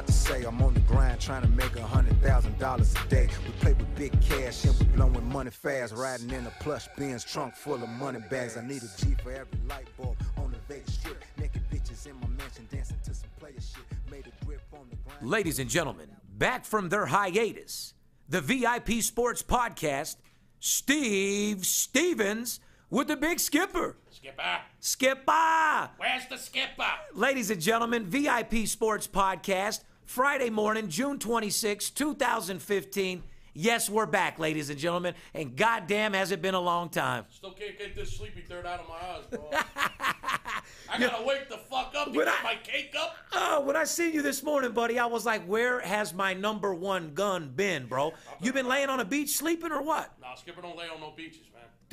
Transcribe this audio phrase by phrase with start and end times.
[0.00, 3.28] to say I'm on the grind trying to make a hundred thousand dollars a day.
[3.46, 5.94] We play with big cash and we blowing money fast.
[5.94, 8.56] Riding in a plush Benz trunk full of money bags.
[8.56, 11.22] I need a G for every light bulb on the Vegas strip.
[11.38, 13.84] Naked bitches in my mansion dancing to some player shit.
[14.10, 15.30] Made a grip on the grind.
[15.30, 17.94] Ladies and gentlemen, back from their hiatus,
[18.28, 20.16] the VIP Sports Podcast,
[20.60, 23.96] Steve Stevens with the Big Skipper.
[24.24, 25.90] Skipper, Skipper!
[25.98, 26.82] where's the skipper?
[27.12, 33.22] Ladies and gentlemen, VIP Sports Podcast, Friday morning, June 26, 2015.
[33.52, 37.26] Yes, we're back, ladies and gentlemen, and goddamn has it been a long time.
[37.28, 39.50] Still can't get this sleepy third out of my eyes, bro.
[40.90, 43.16] I gotta wake the fuck up to get I- my cake up.
[43.32, 46.72] Oh, when I seen you this morning, buddy, I was like, where has my number
[46.74, 48.14] one gun been, bro?
[48.40, 50.12] You been laying on a beach sleeping or what?
[50.18, 51.42] Nah, skipper don't lay on no beaches.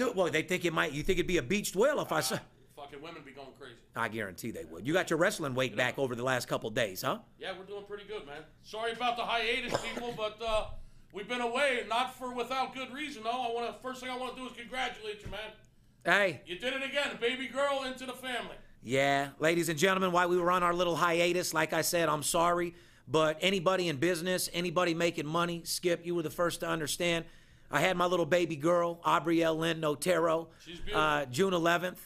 [0.01, 2.21] Dude, well, they think it might, you think it'd be a beached whale if I
[2.21, 2.41] said.
[2.75, 3.75] Fucking women be going crazy.
[3.95, 4.87] I guarantee they would.
[4.87, 7.19] You got your wrestling weight back over the last couple days, huh?
[7.37, 8.41] Yeah, we're doing pretty good, man.
[8.63, 10.65] Sorry about the hiatus, people, but uh,
[11.13, 13.21] we've been away, not for without good reason.
[13.21, 13.29] though.
[13.29, 13.79] I want to.
[13.83, 15.51] First thing I want to do is congratulate you, man.
[16.03, 18.55] Hey, You did it again, baby girl into the family.
[18.81, 22.23] yeah, ladies and gentlemen, while we were on our little hiatus, like I said, I'm
[22.23, 22.73] sorry,
[23.07, 27.25] but anybody in business, anybody making money, Skip, you were the first to understand.
[27.71, 30.99] I had my little baby girl, Aubrielle Lynn Notero, She's beautiful.
[31.01, 31.97] uh, June 11th,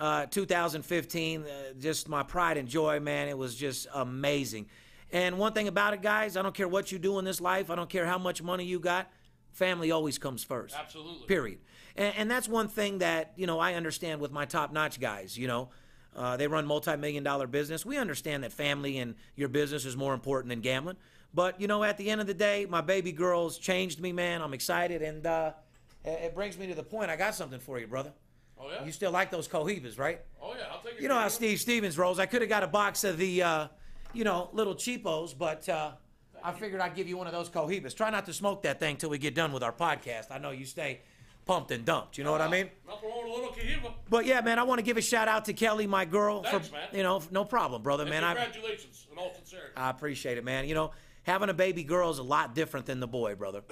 [0.00, 1.42] uh, 2015.
[1.42, 1.46] Uh,
[1.78, 3.28] just my pride and joy, man.
[3.28, 4.66] It was just amazing.
[5.12, 7.70] And one thing about it, guys, I don't care what you do in this life,
[7.70, 9.10] I don't care how much money you got,
[9.52, 10.74] family always comes first.
[10.76, 11.26] Absolutely.
[11.26, 11.58] Period.
[11.96, 15.36] And, and that's one thing that you know I understand with my top-notch guys.
[15.36, 15.68] You know,
[16.16, 17.84] uh, they run multi-million dollar business.
[17.86, 20.96] We understand that family and your business is more important than gambling.
[21.34, 24.42] But you know, at the end of the day, my baby girl's changed me, man.
[24.42, 25.52] I'm excited, and uh,
[26.04, 27.10] it, brings me to the point.
[27.10, 28.12] I got something for you, brother.
[28.58, 28.84] Oh yeah.
[28.84, 30.20] You still like those cohibas, right?
[30.42, 30.64] oh yeah.
[30.70, 31.02] I'll take it.
[31.02, 32.18] You know how Steve Stevens rolls.
[32.18, 33.68] I could have got a box of the, uh,
[34.12, 35.92] you know, little cheapos, but uh,
[36.44, 37.94] I figured I'd give you one of those cohibas.
[37.96, 40.30] Try not to smoke that thing till we get done with our podcast.
[40.30, 41.00] I know you stay
[41.44, 42.18] pumped and dumped.
[42.18, 42.68] You know what I mean?
[42.86, 43.94] Nothing wrong with a little Cohiba.
[44.08, 46.42] But yeah, man, I want to give a shout out to Kelly, my girl.
[46.42, 46.88] Thanks, for, man.
[46.92, 48.24] You know, no problem, brother, man.
[48.24, 49.72] I, Congratulations, in all sincerity.
[49.76, 50.68] I appreciate it, man.
[50.68, 50.92] You know,
[51.24, 53.62] having a baby girl is a lot different than the boy, brother.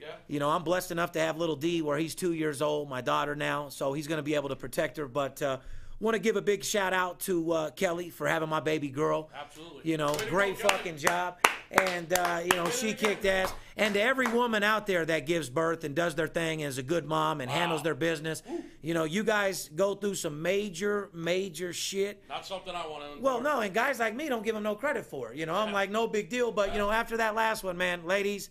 [0.00, 0.08] yeah.
[0.28, 3.00] You know, I'm blessed enough to have little D where he's two years old, my
[3.00, 5.06] daughter now, so he's going to be able to protect her.
[5.06, 5.58] But uh,
[6.02, 9.30] want to give a big shout out to uh, Kelly for having my baby girl.
[9.34, 9.90] Absolutely.
[9.90, 11.38] You know, great go, fucking job.
[11.70, 13.54] And, uh, you know, she kicked ass.
[13.76, 16.76] And to every woman out there that gives birth and does their thing and is
[16.76, 18.42] a good mom and handles their business,
[18.82, 22.22] you know, you guys go through some major, major shit.
[22.28, 23.22] Not something I want to.
[23.22, 25.38] Well, no, and guys like me don't give them no credit for it.
[25.38, 26.52] You know, I'm like, no big deal.
[26.52, 28.50] But, you know, after that last one, man, ladies,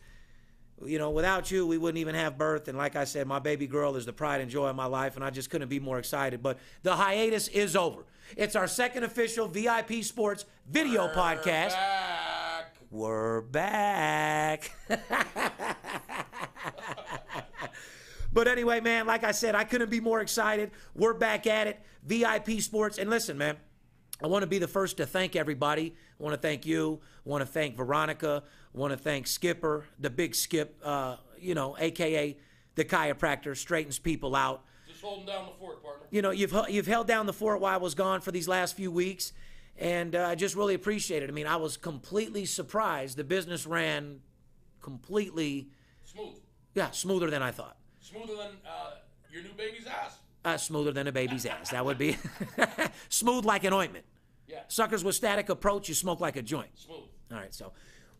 [0.85, 2.67] you know, without you, we wouldn't even have birth.
[2.67, 5.15] And like I said, my baby girl is the pride and joy of my life,
[5.15, 6.41] and I just couldn't be more excited.
[6.41, 8.03] But the hiatus is over.
[8.37, 11.71] It's our second official VIP Sports video podcast.
[11.71, 12.75] Back.
[12.89, 14.71] We're back.
[18.33, 20.71] but anyway, man, like I said, I couldn't be more excited.
[20.95, 21.79] We're back at it.
[22.03, 22.97] VIP Sports.
[22.97, 23.57] And listen, man,
[24.23, 25.95] I want to be the first to thank everybody.
[26.19, 26.99] I want to thank you.
[27.25, 28.43] I want to thank Veronica.
[28.73, 32.37] I want to thank Skipper, the big Skip, uh, you know, AKA
[32.75, 36.05] the chiropractor, straightens people out Just holding down the fort, partner.
[36.09, 38.75] you know, you've you've held down the fort while I was gone for these last
[38.77, 39.33] few weeks,
[39.77, 41.29] and uh, I just really appreciate it.
[41.29, 43.17] I mean, I was completely surprised.
[43.17, 44.19] The business ran
[44.81, 45.67] completely,
[46.05, 46.35] Smooth.
[46.75, 47.75] yeah, smoother than I thought.
[47.99, 48.91] Smoother than uh,
[49.31, 50.17] your new baby's ass.
[50.43, 51.69] Uh, smoother than a baby's ass.
[51.71, 52.17] That would be
[53.09, 54.05] smooth like an ointment.
[54.51, 54.59] Yeah.
[54.67, 56.69] Suckers with static approach, you smoke like a joint.
[56.75, 56.97] Smooth.
[57.31, 57.71] All right, so.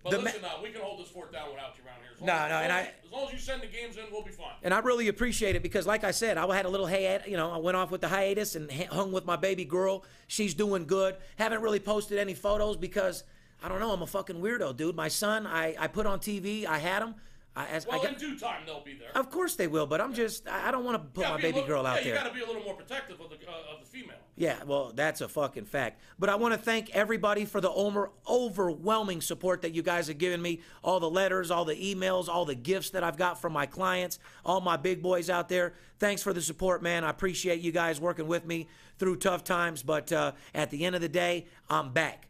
[0.04, 2.10] But the ma- listen, uh, we can hold this fort down without you around here.
[2.16, 3.68] As long No, as, no, as and I- as, as long as you send the
[3.68, 4.48] games in, we'll be fine.
[4.64, 7.28] and I really appreciate it because, like I said, I had a little hiatus.
[7.28, 10.04] You know, I went off with the hiatus and hung with my baby girl.
[10.28, 11.18] She's doing good.
[11.36, 13.24] Haven't really posted any photos because
[13.62, 13.92] I don't know.
[13.92, 14.96] I'm a fucking weirdo, dude.
[14.96, 16.66] My son, I, I put on TV.
[16.66, 17.14] I had him.
[17.54, 19.10] I, as, Well, I in due time, they'll be there.
[19.14, 21.56] of course they will, but I'm just I I don't want to put my baby
[21.56, 22.14] little- girl out yeah, there.
[22.14, 24.16] You got to be a little more protective of the uh, of the female.
[24.38, 26.00] Yeah, well, that's a fucking fact.
[26.18, 30.18] But I want to thank everybody for the over, overwhelming support that you guys have
[30.18, 30.62] given me.
[30.84, 34.20] All the letters, all the emails, all the gifts that I've got from my clients,
[34.46, 35.74] all my big boys out there.
[36.00, 37.04] Thanks for the support, man.
[37.04, 38.68] I appreciate you guys working with me
[38.98, 39.84] through tough times.
[39.84, 42.28] But uh, at the end of the day, I'm back.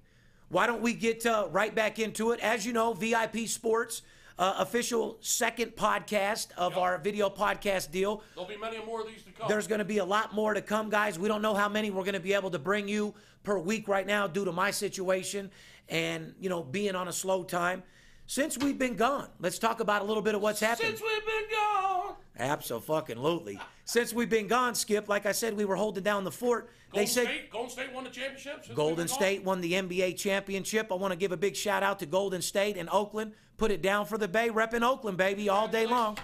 [0.50, 2.40] Why don't we get uh, right back into it?
[2.42, 4.02] As you know, VIP Sports,
[4.42, 8.24] uh, official second podcast of our video podcast deal.
[8.34, 9.48] There'll be many more of these to come.
[9.48, 11.20] There's going to be a lot more to come, guys.
[11.20, 13.88] We don't know how many we're going to be able to bring you per week
[13.88, 15.52] right now due to my situation
[15.90, 17.84] and, you know, being on a slow time.
[18.26, 20.88] Since we've been gone, let's talk about a little bit of what's happened.
[20.88, 22.11] Since we've been gone.
[22.38, 23.60] Absolutely.
[23.86, 26.70] Since we've been gone, Skip, like I said, we were holding down the fort.
[26.92, 28.64] Golden they said State, Golden State won the championship.
[28.64, 29.08] since Golden?
[29.08, 30.92] State won the NBA championship.
[30.92, 33.34] I want to give a big shout out to Golden State and Oakland.
[33.58, 36.18] Put it down for the Bay, repping Oakland, baby, all day long.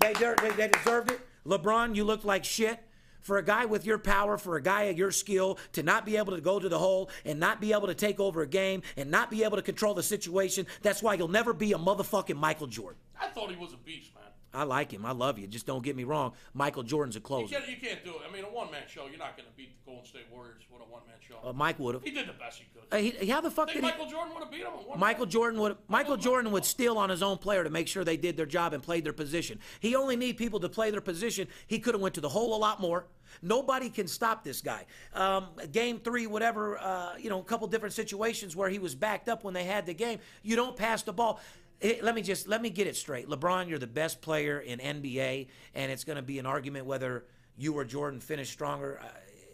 [0.00, 1.20] They, they, they deserved it.
[1.46, 2.78] LeBron, you looked like shit.
[3.20, 6.16] For a guy with your power, for a guy of your skill, to not be
[6.16, 8.80] able to go to the hole and not be able to take over a game
[8.96, 12.36] and not be able to control the situation, that's why you'll never be a motherfucking
[12.36, 12.98] Michael Jordan.
[13.20, 14.29] I thought he was a beast, man.
[14.52, 15.06] I like him.
[15.06, 15.46] I love you.
[15.46, 16.32] Just don't get me wrong.
[16.54, 18.22] Michael Jordan's a You can't, you can't do it.
[18.28, 20.62] I mean, a one man show, you're not going to beat the Golden State Warriors
[20.70, 21.36] with a one man show.
[21.48, 22.02] Uh, Mike would have.
[22.02, 22.82] he did the best he could.
[22.92, 23.90] Uh, he, how the fuck Think did he?
[23.90, 24.98] Michael Jordan would have beat him?
[24.98, 25.30] Michael man?
[25.30, 28.36] Jordan would Michael Jordan would steal on his own player to make sure they did
[28.36, 29.60] their job and played their position.
[29.78, 31.46] He only need people to play their position.
[31.68, 33.06] He could have went to the hole a lot more.
[33.42, 34.86] Nobody can stop this guy.
[35.14, 39.28] Um, game three, whatever, uh, you know, a couple different situations where he was backed
[39.28, 40.18] up when they had the game.
[40.42, 41.40] You don't pass the ball.
[41.82, 43.28] Eh, let me just let me get it straight.
[43.28, 47.24] LeBron, you're the best player in NBA, and it's going to be an argument whether
[47.56, 49.00] you or Jordan finished stronger.
[49.02, 49.08] Uh,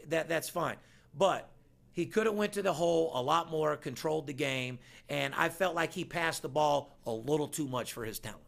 [0.09, 0.77] that that's fine,
[1.17, 1.51] but
[1.93, 4.79] he could have went to the hole a lot more, controlled the game,
[5.09, 8.43] and I felt like he passed the ball a little too much for his talent.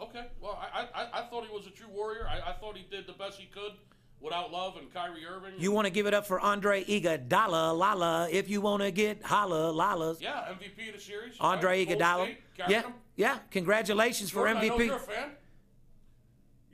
[0.00, 0.26] Okay.
[0.40, 2.28] Well, I, I, I thought he was a true warrior.
[2.28, 3.72] I, I thought he did the best he could
[4.20, 5.52] without Love and Kyrie Irving.
[5.58, 9.22] You want to give it up for Andre Iguodala, Lala, if you want to get
[9.22, 10.20] holla, Lalas.
[10.20, 11.34] yeah, MVP of the series.
[11.40, 11.88] Andre right?
[11.98, 12.24] Iguodala.
[12.24, 12.38] State,
[12.68, 12.92] Yeah, him.
[13.16, 13.38] yeah.
[13.50, 14.86] Congratulations for Jordan, I know MVP.
[14.86, 15.30] you're a fan.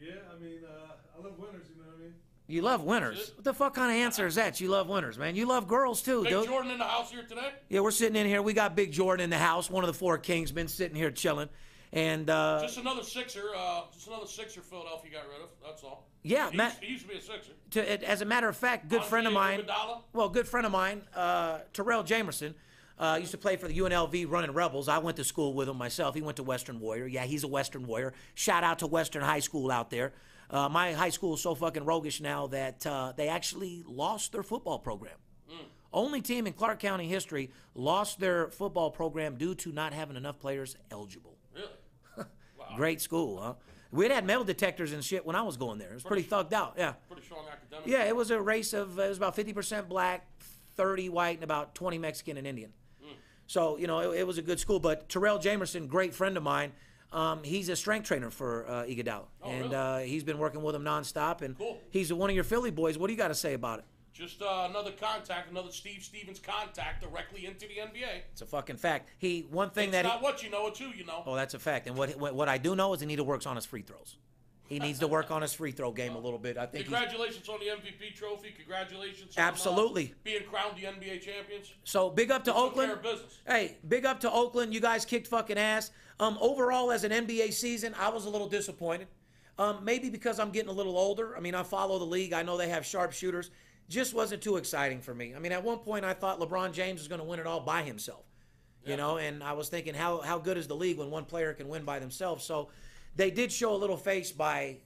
[0.01, 2.15] Yeah, I mean, uh, I love winners, you know what I mean?
[2.47, 3.33] You love winners.
[3.37, 4.61] What the fuck kind of answer is that?
[4.61, 5.35] You love winners, man.
[5.37, 6.47] You love girls too, Big dude.
[6.47, 7.51] Jordan in the house here today.
[7.71, 8.43] Yeah, we're sitting in here.
[8.43, 9.71] We got Big Jordan in the house.
[9.71, 11.49] One of the four kings been sitting here chilling,
[11.95, 13.45] and uh, Just another Sixer.
[13.57, 15.49] Uh, just another Sixer Philadelphia got rid of.
[15.65, 16.09] That's all.
[16.23, 17.53] Yeah, he, Matt- used, he used to be a Sixer.
[17.71, 19.61] to, as a matter of fact, good friend of mine.
[19.63, 20.03] Iguodala?
[20.13, 22.55] Well, good friend of mine, uh, Terrell Jamerson,
[22.99, 24.89] uh, used to play for the UNLV running Rebels.
[24.89, 26.15] I went to school with him myself.
[26.15, 27.07] He went to Western Warrior.
[27.07, 28.13] Yeah, he's a Western Warrior.
[28.35, 30.13] Shout out to Western High School out there.
[30.51, 34.43] Uh, my high school is so fucking roguish now that uh, they actually lost their
[34.43, 35.15] football program.
[35.93, 40.41] Only team in Clark County history lost their football program due to not having enough
[40.41, 41.37] players eligible.
[42.77, 43.55] Great school, huh?
[43.93, 45.91] We'd had metal detectors and shit when I was going there.
[45.91, 46.75] It was pretty thugged out.
[46.77, 46.95] Yeah.
[47.09, 47.87] Pretty strong academic.
[47.87, 50.27] Yeah, it was a race of it was about fifty percent black,
[50.77, 52.73] thirty white, and about twenty Mexican and Indian.
[53.47, 54.81] So you know it, it was a good school.
[54.81, 56.73] But Terrell Jamerson, great friend of mine,
[57.13, 59.75] um, he's a strength trainer for uh, Iguodala, and really?
[59.77, 61.43] uh, he's been working with him nonstop.
[61.43, 61.79] And Cool.
[61.91, 62.99] he's one of your Philly boys.
[62.99, 63.85] What do you got to say about it?
[64.15, 68.21] Just uh, another contact, another Steve Stevens contact directly into the NBA.
[68.33, 69.11] It's a fucking fact.
[69.19, 71.25] He one thing It's that he, not what you know, it's who you know.
[71.27, 71.89] oh that's a fact.
[71.89, 73.83] And what, what what I do know is he needs to work on his free
[73.83, 74.17] throws.
[74.67, 76.57] He needs to work on his free throw game a little bit.
[76.57, 78.51] I think Congratulations on the MVP trophy.
[78.57, 80.15] Congratulations on uh, Absolutely.
[80.25, 81.75] being crowned the NBA champions.
[81.85, 82.93] So big up to care Oakland.
[82.93, 83.41] of business.
[83.47, 84.73] Hey, big up to Oakland.
[84.73, 85.91] You guys kicked fucking ass.
[86.19, 89.09] Um, overall, as an NBA season, I was a little disappointed.
[89.59, 91.37] Um, maybe because I'm getting a little older.
[91.37, 92.33] I mean, I follow the league.
[92.33, 93.51] I know they have sharpshooters.
[93.89, 95.35] Just wasn't too exciting for me.
[95.35, 97.61] I mean, at one point, I thought LeBron James was going to win it all
[97.61, 98.25] by himself.
[98.87, 101.55] You know, and I was thinking, how how good is the league when one player
[101.55, 102.45] can win by themselves?
[102.45, 102.69] So,
[103.17, 104.77] they did show a little face by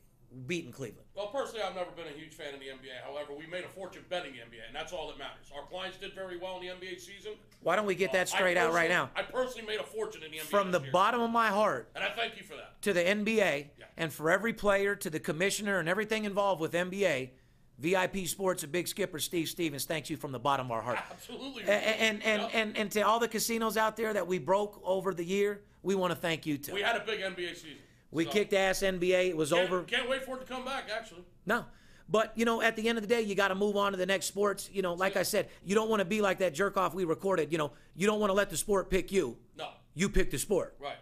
[0.47, 1.09] beating Cleveland.
[1.17, 3.03] Well, personally, I've never been a huge fan of the NBA.
[3.05, 5.51] However, we made a fortune betting the NBA, and that's all that matters.
[5.53, 7.33] Our clients did very well in the NBA season.
[7.63, 9.11] Why don't we get that uh, I straight out right now?
[9.17, 10.43] I personally made a fortune in the NBA.
[10.43, 10.93] From the year.
[10.93, 12.81] bottom of my heart, And I thank you for that.
[12.83, 13.87] to the NBA Yeah.
[13.97, 17.31] and for every player to the commissioner and everything involved with NBA,
[17.79, 20.99] VIP Sports, a big skipper, Steve Stevens, thanks you from the bottom of our heart.
[21.11, 21.63] Absolutely.
[21.65, 22.51] A- And and, Yep.
[22.55, 25.95] and and to all the casinos out there that we broke over the year, we
[25.95, 26.75] want to thank you too.
[26.75, 27.79] we had a big NBA season.
[28.11, 29.29] We So, kicked ass NBA.
[29.29, 29.83] It was Can't, over.
[29.85, 30.89] Can't wait for it to come back.
[30.95, 31.65] Actually, No.
[32.11, 33.99] But you know, at the end of the day, you got to move on to
[33.99, 34.71] the next sports.
[34.73, 37.05] You know, like I said, you don't want to be like that jerk off we
[37.05, 37.53] recorded.
[37.53, 39.37] You know, you don't want to let the sport pick you.
[39.57, 39.69] no.
[39.95, 40.75] You pick the sport.
[40.81, 40.97] Right.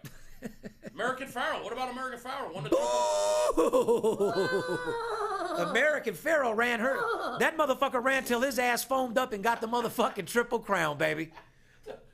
[0.93, 1.63] American Pharoah.
[1.63, 2.51] What about American Pharoah?
[2.53, 2.87] Won the triple-
[5.57, 6.97] American Pharoah ran her.
[7.39, 11.31] That motherfucker ran till his ass foamed up and got the motherfucking triple crown, baby.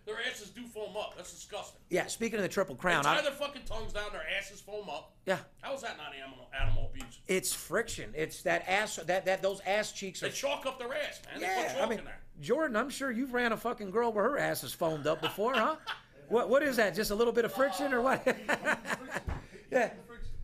[0.06, 1.14] Their asses do foam up.
[1.16, 1.80] That's disgusting.
[1.90, 4.12] Yeah, speaking of the triple They crown, tie I, their fucking tongues down.
[4.12, 5.14] Their asses foam up.
[5.26, 7.20] yeah, How is that not animal animal abuse?
[7.28, 8.12] it's friction.
[8.14, 8.98] It's that ass.
[8.98, 10.28] That that those ass cheeks are.
[10.28, 11.40] They chalk up their ass, man.
[11.40, 12.20] They put Yeah, chalk I mean, in there.
[12.42, 15.54] Jordan, I'm sure you've ran a fucking girl where her ass is foamed up before,
[15.54, 15.76] huh?
[16.28, 16.96] What what is that?
[16.96, 18.26] Just a little bit of friction or what?
[19.72, 19.92] yeah.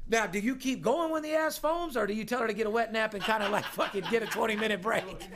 [0.10, 2.54] Now, do you keep going when the ass foams, or do you tell her to
[2.54, 5.06] get a wet nap and kind of like fucking get a 20 minute break?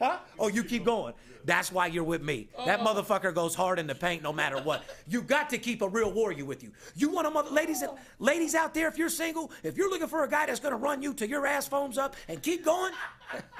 [0.00, 0.16] Huh?
[0.38, 1.12] Oh, you keep going.
[1.44, 2.48] That's why you're with me.
[2.64, 4.82] That motherfucker goes hard in the paint no matter what.
[5.06, 6.72] You got to keep a real warrior with you.
[6.96, 7.84] You want a mother, ladies,
[8.18, 11.02] ladies out there, if you're single, if you're looking for a guy that's gonna run
[11.02, 12.94] you till your ass foams up and keep going,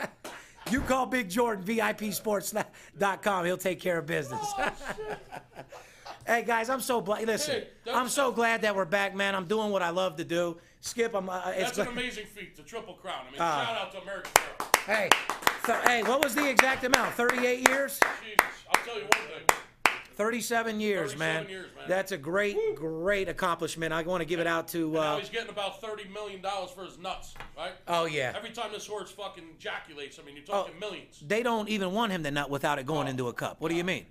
[0.70, 3.44] you call Big Jordan, VIPSports.com.
[3.44, 4.54] He'll take care of business.
[6.26, 7.26] Hey guys, I'm so glad.
[7.26, 9.34] Listen, Hey, I'm so glad that we're back, man.
[9.34, 10.58] I'm doing what I love to do.
[10.80, 11.28] Skip, I'm.
[11.28, 13.24] Uh, it's That's an amazing feat, the triple crown.
[13.28, 13.64] I mean, Ah.
[13.66, 14.70] shout out to American Pharoah.
[14.86, 15.08] Hey,
[15.66, 17.14] th- hey, what was the exact amount?
[17.14, 17.98] 38 years?
[18.22, 18.38] Jesus,
[18.74, 19.56] I'll tell you one thing.
[20.14, 21.48] 37 years, 37 man.
[21.50, 21.84] years, man.
[21.88, 23.92] That's a great, great accomplishment.
[23.92, 24.90] I want to give it out to.
[24.90, 27.72] now Uh, he's getting about thirty million dollars for his nuts, right?
[27.88, 28.32] oh yeah.
[28.36, 30.80] Every time this horse fucking ejaculates, I mean, you're talking Oh.
[30.80, 31.22] millions.
[31.26, 33.60] They don't even want him to nut without it going Oh, into a cup.
[33.60, 34.06] What do you mean?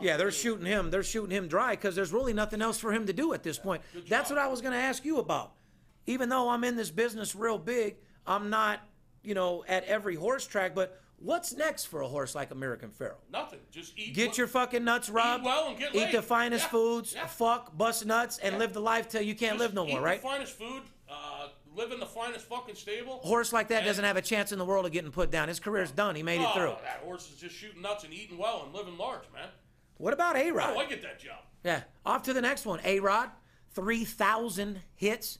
[0.00, 0.90] Yeah, they're shooting him.
[0.90, 3.58] They're shooting him dry because there's really nothing else for him to do at this
[3.58, 3.82] point.
[4.08, 5.52] That's what I was going to ask you about.
[6.06, 8.80] Even though I'm in this business real big, I'm not,
[9.22, 10.74] you know, at every horse track.
[10.74, 13.16] But what's next for a horse like American Pharoah?
[13.30, 13.58] Nothing.
[13.70, 14.14] Just eat.
[14.14, 15.44] Get what- your fucking nuts rubbed.
[15.44, 16.14] well and get eat laid.
[16.14, 17.14] the finest Yeah, foods.
[17.14, 17.26] yeah.
[17.26, 18.58] Fuck, bust nuts, and Yeah.
[18.58, 20.22] live the life till you can't just live no eat more, the right?
[20.22, 20.82] finest food.
[21.10, 23.18] Uh, live in the finest fucking stable.
[23.18, 25.48] Horse like that And- doesn't have a chance in the world of getting put down.
[25.48, 26.14] His career's done.
[26.16, 26.76] He made it Oh, through.
[26.84, 29.48] That horse is just shooting nuts and eating well and living large, man.
[29.98, 30.74] What about A Rod?
[30.74, 31.38] do I get that job?
[31.64, 31.82] Yeah.
[32.06, 32.80] Off to the next one.
[32.84, 33.30] A Rod,
[33.74, 35.38] 3,000 hits.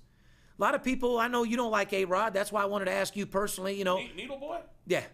[0.59, 2.35] A lot of people, I know you don't like A Rod.
[2.35, 4.01] That's why I wanted to ask you personally, you know.
[4.17, 4.59] Needle boy.
[4.87, 5.05] Yeah.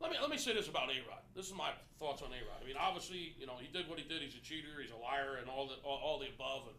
[0.00, 1.20] Let me let me say this about A Rod.
[1.36, 1.70] This is my
[2.00, 2.58] thoughts on A Rod.
[2.62, 4.20] I mean, obviously, you know, he did what he did.
[4.20, 4.66] He's a cheater.
[4.80, 6.62] He's a liar, and all the all, all the above.
[6.66, 6.76] And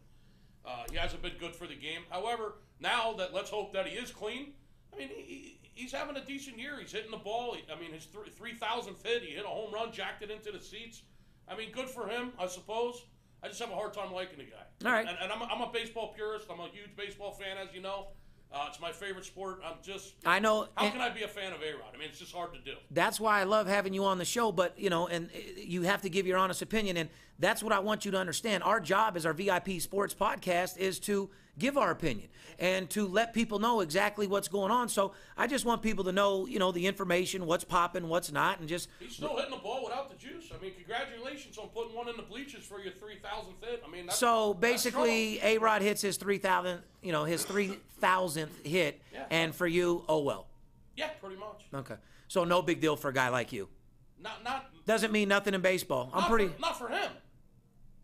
[0.65, 2.01] uh, he hasn't been good for the game.
[2.09, 4.51] However, now that let's hope that he is clean.
[4.93, 6.77] I mean, he, he, he's having a decent year.
[6.81, 7.53] He's hitting the ball.
[7.53, 9.21] He- I mean, his three three thousandth hit.
[9.23, 11.03] He hit a home run, jacked it into the seats.
[11.47, 13.03] I mean, good for him, I suppose.
[13.43, 14.87] I just have a hard time liking the guy.
[14.87, 15.05] All right.
[15.07, 16.47] And, and I'm, a, I'm a baseball purist.
[16.49, 18.07] I'm a huge baseball fan, as you know.
[18.53, 19.61] Uh, it's my favorite sport.
[19.65, 20.13] I'm just.
[20.25, 20.67] I know.
[20.75, 21.91] How can I be a fan of A Rod?
[21.93, 22.77] I mean, it's just hard to do.
[22.91, 25.81] that's why I love having you on the show, but, you know, and uh, you
[25.81, 26.95] have to give your honest opinion.
[26.97, 27.09] And
[27.39, 28.63] that's what I want you to understand.
[28.63, 33.33] Our job as our VIP Sports podcast is to give our opinion and to let
[33.33, 34.89] people know exactly what's going on.
[34.89, 38.59] So I just want people to know, you know, the information, what's popping, what's not,
[38.59, 40.51] and just He's still hitting the ball without the juice.
[40.57, 43.83] I mean, congratulations on putting one in the bleachers for your 3,000th hit.
[43.85, 45.39] I mean, that's, So basically.
[45.43, 49.25] A Rod hits his three thousand, you know, his three thousandth hit, Yeah.
[49.29, 50.47] and for you, oh well.
[50.95, 51.65] yeah, pretty much.
[51.73, 51.95] Okay,
[52.27, 53.67] so no big deal for a guy like you.
[54.19, 56.09] Not, not, Doesn't mean nothing in baseball.
[56.13, 57.11] I'm pretty For, not for him.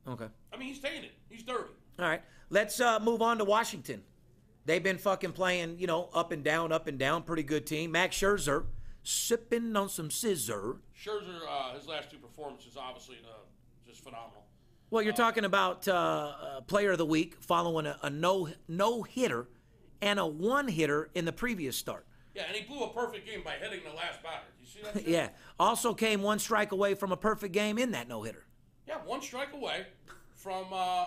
[0.09, 0.27] Okay.
[0.53, 1.11] I mean, he's tainted.
[1.29, 1.73] He's dirty.
[1.99, 4.03] All right, let's uh, move on to Washington.
[4.65, 7.23] They've been fucking playing, you know, up and down, up and down.
[7.23, 7.91] Pretty good team.
[7.91, 8.65] Max Scherzer
[9.03, 10.77] sipping on some scissor.
[10.95, 13.33] Scherzer, uh, his last two performances, obviously, uh,
[13.87, 14.43] just phenomenal.
[14.91, 19.03] Well, you're talking about uh, uh, player of the week following a, a no no
[19.03, 19.47] hitter
[20.01, 22.05] and a one hitter in the previous start.
[22.33, 24.45] Yeah, and he blew a perfect game by hitting the last batter.
[24.61, 25.07] You see that?
[25.07, 25.29] Yeah.
[25.59, 28.45] Also came one strike away from a perfect game in that no hitter.
[28.87, 29.85] Yeah, one strike away
[30.39, 31.05] from uh,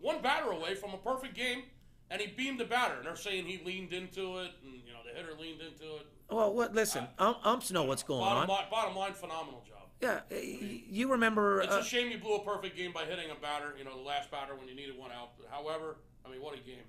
[0.00, 1.62] one batter away from a perfect game,
[2.10, 2.94] and he beamed the batter.
[2.96, 6.06] And they're saying he leaned into it, and you know the hitter leaned into it.
[6.30, 6.74] Well, what?
[6.74, 8.48] Listen, um, umps know what's going Bottom on.
[8.48, 9.78] line, bottom line, phenomenal job.
[10.00, 11.60] Yeah, y- you remember?
[11.60, 13.74] It's Uh, a shame you blew a perfect game by hitting a batter.
[13.78, 15.30] You know the last batter when you needed one out.
[15.38, 15.96] But however,
[16.26, 16.84] I mean, what a game!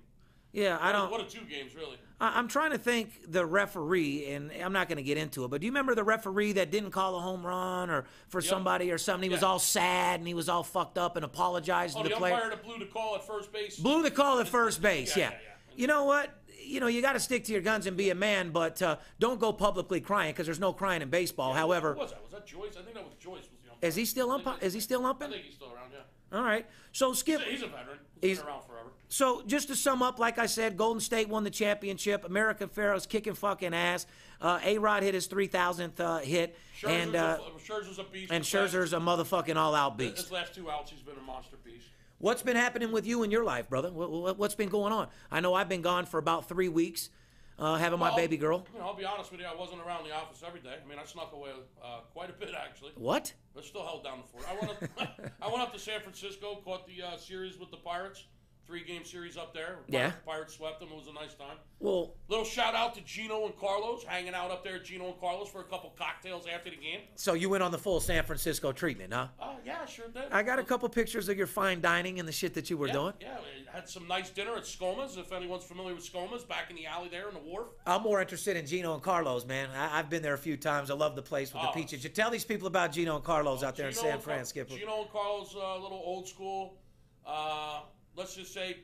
[0.54, 1.10] Yeah, I don't.
[1.10, 1.96] What a two games, really.
[2.20, 5.48] I- I'm trying to think the referee, and I'm not going to get into it,
[5.48, 8.90] but do you remember the referee that didn't call a home run or for somebody
[8.90, 9.28] or something?
[9.28, 12.14] He was all sad and he was all fucked up and apologized Oh, to the
[12.14, 12.34] the player.
[12.34, 13.78] umpire that blew the call at first base.
[13.78, 15.16] Blew the call at first base.
[15.16, 15.30] Yeah, Yeah.
[15.32, 15.74] yeah, yeah.
[15.76, 16.30] You know what?
[16.66, 18.96] You know you got to stick to your guns and be a man, but uh,
[19.18, 21.52] don't go publicly crying because there's no crying in baseball.
[21.52, 22.22] However, was that?
[22.22, 22.76] Was that Joyce?
[22.78, 23.40] I think that was Joyce.
[23.40, 23.88] Was the umpire.
[23.88, 25.90] is he still ump- Is he still I think he's still around.
[25.92, 25.98] Yeah.
[26.34, 26.66] All right.
[26.92, 27.40] So skip.
[27.42, 27.98] He's a veteran.
[28.20, 28.88] He's around forever.
[29.08, 32.24] So just to sum up, like I said, Golden State won the championship.
[32.24, 34.06] American Pharoah's kicking fucking ass.
[34.40, 38.04] Uh, a Rod hit his three thousandth uh, hit, Scherzer's, and uh, a, Scherzer's a
[38.04, 38.32] beast.
[38.32, 40.16] and Scherzer's a motherfucking all-out beast.
[40.16, 41.86] His last two outs, he's been a monster beast.
[42.18, 43.92] What's been happening with you in your life, brother?
[43.92, 45.08] What, what, what's been going on?
[45.30, 47.10] I know I've been gone for about three weeks,
[47.58, 48.66] uh, having my baby girl.
[48.72, 49.46] You know, I'll be honest with you.
[49.46, 50.76] I wasn't around the office every day.
[50.84, 51.50] I mean, I snuck away
[51.82, 53.32] uh, quite a bit actually, What?
[53.54, 54.44] but still held down the fort.
[54.48, 55.32] I went up.
[55.42, 58.24] I went up to San Francisco, caught the uh, series with the Pirates,
[58.66, 59.78] three game series up there.
[59.88, 60.12] Yeah.
[60.26, 60.88] Pirates swept them.
[60.90, 61.56] It was a nice time.
[61.80, 65.20] Well, Little shout out to Gino and Carlos, hanging out up there at Gino and
[65.20, 67.00] Carlos for a couple cocktails after the game.
[67.14, 69.28] so you went on the full San Francisco treatment, huh?
[69.40, 70.24] Oh yeah, I sure did.
[70.32, 72.86] I got a couple pictures of your fine dining and the shit that you were
[72.86, 73.12] yeah, doing.
[73.20, 73.36] Yeah,
[73.72, 75.16] had some nice dinner at Scoma's.
[75.16, 77.68] If anyone's familiar with Scoma's, back in the alley there in the wharf.
[77.86, 79.68] I'm more interested in Gino and Carlos, man.
[79.76, 80.90] I, I've been there a few times.
[80.90, 81.72] I love the place with the Oh.
[81.72, 82.02] peaches.
[82.04, 84.64] You tell these people about Gino and Carlos out there in San Francisco.
[84.76, 86.78] Gino and Carl's uh, little old school,
[87.26, 87.80] uh,
[88.16, 88.78] let's just say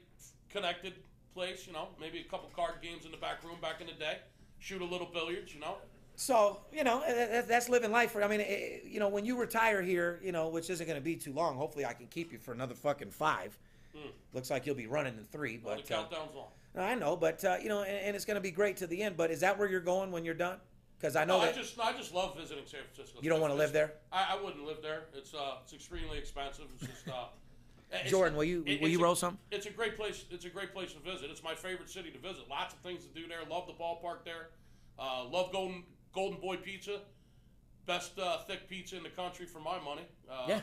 [0.48, 0.94] connected
[1.34, 1.66] place.
[1.66, 4.18] You know, maybe a couple card games in the back room back in the day.
[4.58, 5.54] Shoot a little billiards.
[5.54, 5.76] You know.
[6.16, 8.10] So you know that- that- that's living life.
[8.12, 8.40] For I mean,
[8.84, 11.56] you know, when you retire here, you know, which isn't going to be too long.
[11.56, 13.58] Hopefully, I can keep you for another fucking five.
[14.32, 15.60] Looks like you'll be running in three.
[15.62, 16.80] Well, but the uh, countdown's on.
[16.82, 17.16] I know.
[17.16, 19.16] But uh, you know, and, and it's going to be great to the end.
[19.16, 20.58] But is that where you're going when you're done?
[20.98, 23.18] Because I know No, I that just I just love visiting San Francisco.
[23.22, 23.94] you don't want to live there.
[24.12, 25.04] I, I wouldn't live there.
[25.14, 26.66] It's uh it's extremely expensive.
[26.78, 27.24] It's just uh
[28.06, 29.38] Jordan, will you it- will you a- roll some?
[29.50, 30.24] It's a great place.
[30.30, 31.30] It's a great place to visit.
[31.30, 32.48] It's my favorite city to visit.
[32.48, 33.44] Lots of things to do there.
[33.48, 34.50] Love the ballpark there.
[34.98, 37.00] Uh, love Golden Golden Boy Pizza.
[37.86, 40.02] Best uh, thick pizza in the country for my money.
[40.30, 40.60] Uh, Yeah.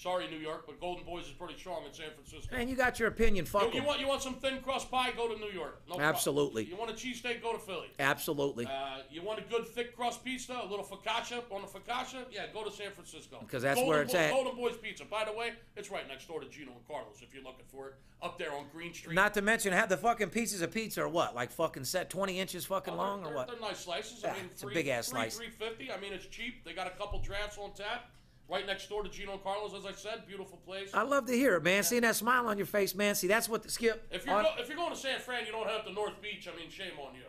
[0.00, 2.56] Sorry, New York, but Golden Boys is pretty strong in San Francisco.
[2.56, 3.44] Man, you got your opinion.
[3.44, 5.10] Fuck You, you want you want some thin crust pie?
[5.14, 5.82] Go to New York.
[5.86, 6.08] No problem.
[6.14, 6.64] Absolutely.
[6.64, 7.42] You want a cheesesteak?
[7.42, 7.88] Go to Philly.
[7.98, 8.64] Absolutely.
[8.64, 12.24] Uh, you want a good thick crust pizza, a little focaccia on the focaccia?
[12.32, 13.40] Yeah, go to San Francisco.
[13.40, 14.30] Because that's Golden where it's Boy- at.
[14.30, 15.04] Golden Boys Pizza.
[15.04, 17.88] By the way, it's right next door to Gino and Carlos if you're looking for
[17.88, 17.94] it.
[18.22, 19.14] Up there on Green Street.
[19.14, 21.34] Not to mention, have the fucking pieces of pizza are what?
[21.34, 23.48] Like fucking set 20 inches fucking Oh, long or what?
[23.48, 24.22] They're, nice slices.
[24.24, 25.36] Yeah, I mean, it's a big-ass three, slice.
[25.36, 25.92] 350.
[25.92, 26.64] I mean, it's cheap.
[26.64, 28.10] They got a couple drafts on tap.
[28.50, 30.26] Right next door to Gino and Carlos, as I said.
[30.26, 30.90] Beautiful place.
[30.92, 31.84] I love to hear it, man.
[31.84, 33.14] Seeing that smile on your face, man.
[33.14, 34.06] See, that's what the skip.
[34.10, 36.20] If you're on- go, if you're going to San Fran, you don't have to North
[36.20, 36.48] Beach.
[36.52, 37.22] I mean, shame on you.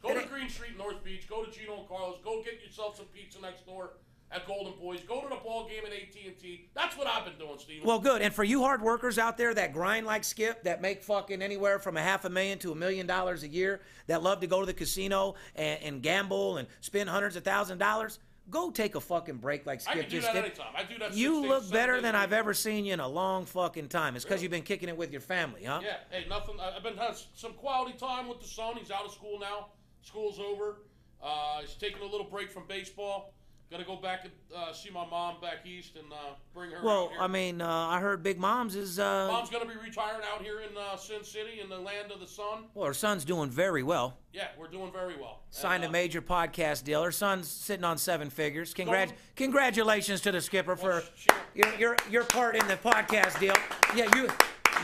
[0.00, 1.28] Go to Green Street, North Beach.
[1.28, 2.18] Go to Gino and Carlos.
[2.24, 3.90] Go get yourself some pizza next door
[4.32, 5.00] at Golden Boys.
[5.06, 6.68] Go to the ball game at AT and T.
[6.74, 7.86] That's what I've been doing, Steven.
[7.86, 8.22] Well, good.
[8.22, 11.78] And for you hard workers out there that grind like Skip, that make fucking anywhere
[11.78, 14.60] from a half a million to a million dollars a year, that love to go
[14.60, 18.18] to the casino and, and gamble and spend hundreds of thousand dollars,
[18.50, 20.44] go take a fucking break like I Skip can do just that did.
[20.44, 20.72] anytime.
[20.76, 21.14] I do that.
[21.14, 24.16] You six look better than I've ever seen you in a long fucking time.
[24.16, 24.42] It's because Really?
[24.44, 25.80] you've been kicking it with your family, huh?
[25.82, 25.96] Yeah.
[26.10, 26.56] Hey, nothing.
[26.60, 28.76] I've been having some quality time with the son.
[28.76, 29.68] He's out of school now.
[30.02, 30.78] School's over.
[31.22, 33.32] Uh, he's taking a little break from baseball.
[33.72, 36.16] Gonna go back and uh, see my mom back east and uh,
[36.52, 36.84] bring her.
[36.84, 37.10] Well.
[37.18, 40.60] I mean, uh, I heard Big Mom's is uh, Mom's gonna be retiring out here
[40.60, 42.64] in uh, Sin City in the land of the sun.
[42.74, 44.18] well, her son's doing very well.
[44.34, 45.40] Yeah, we're doing very well.
[45.48, 47.02] Signed And, a uh, major podcast deal.
[47.02, 48.74] Her son's sitting on seven figures.
[48.74, 53.40] Congrat- congratulations to the skipper for Well, she- your, your your part in the podcast
[53.40, 53.54] deal.
[53.96, 54.28] Yeah, you.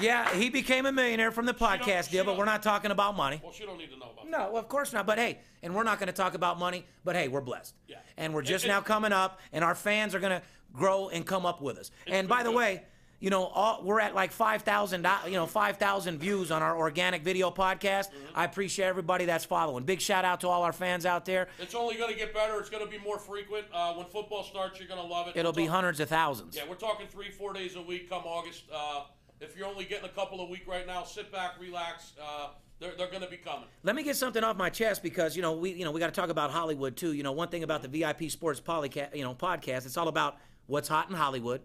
[0.00, 3.40] Yeah, he became a millionaire from the podcast deal, but we're not talking about money.
[3.42, 4.30] Well, she don't need to know about that.
[4.30, 5.06] No, of course not.
[5.06, 6.84] But hey, and we're not going to talk about money.
[7.04, 7.74] But hey, we're blessed.
[7.86, 7.96] Yeah.
[8.16, 11.26] And we're just it- now coming up, and our fans are going to grow and
[11.26, 11.90] come up with us.
[12.06, 12.56] And by the good.
[12.56, 12.82] way,
[13.20, 16.76] you know, all, we're at like five thousand, you know, five thousand views on our
[16.78, 18.10] organic video podcast.
[18.10, 18.36] Mm-hmm.
[18.38, 19.82] I appreciate everybody that's following.
[19.82, 21.48] Big shout out to all our fans out there.
[21.58, 22.60] It's only gonna get better.
[22.60, 23.64] It's gonna be more frequent.
[23.72, 25.36] Uh, when football starts, you're gonna love it.
[25.36, 26.54] It'll We're be talking- hundreds of thousands.
[26.56, 28.62] Yeah, we're talking three, four days a week come August.
[28.72, 29.00] Uh,
[29.40, 32.12] if you're only getting a couple a week right now, sit back, relax.
[32.21, 32.49] Uh,
[32.80, 33.66] they're they're gonna be coming.
[33.83, 36.12] Let me get something off my chest because you know we you know we got
[36.12, 37.12] to talk about Hollywood too.
[37.12, 40.37] You know one thing about the VIP Sports Polyca- you know podcast, it's all about
[40.66, 41.62] what's hot in Hollywood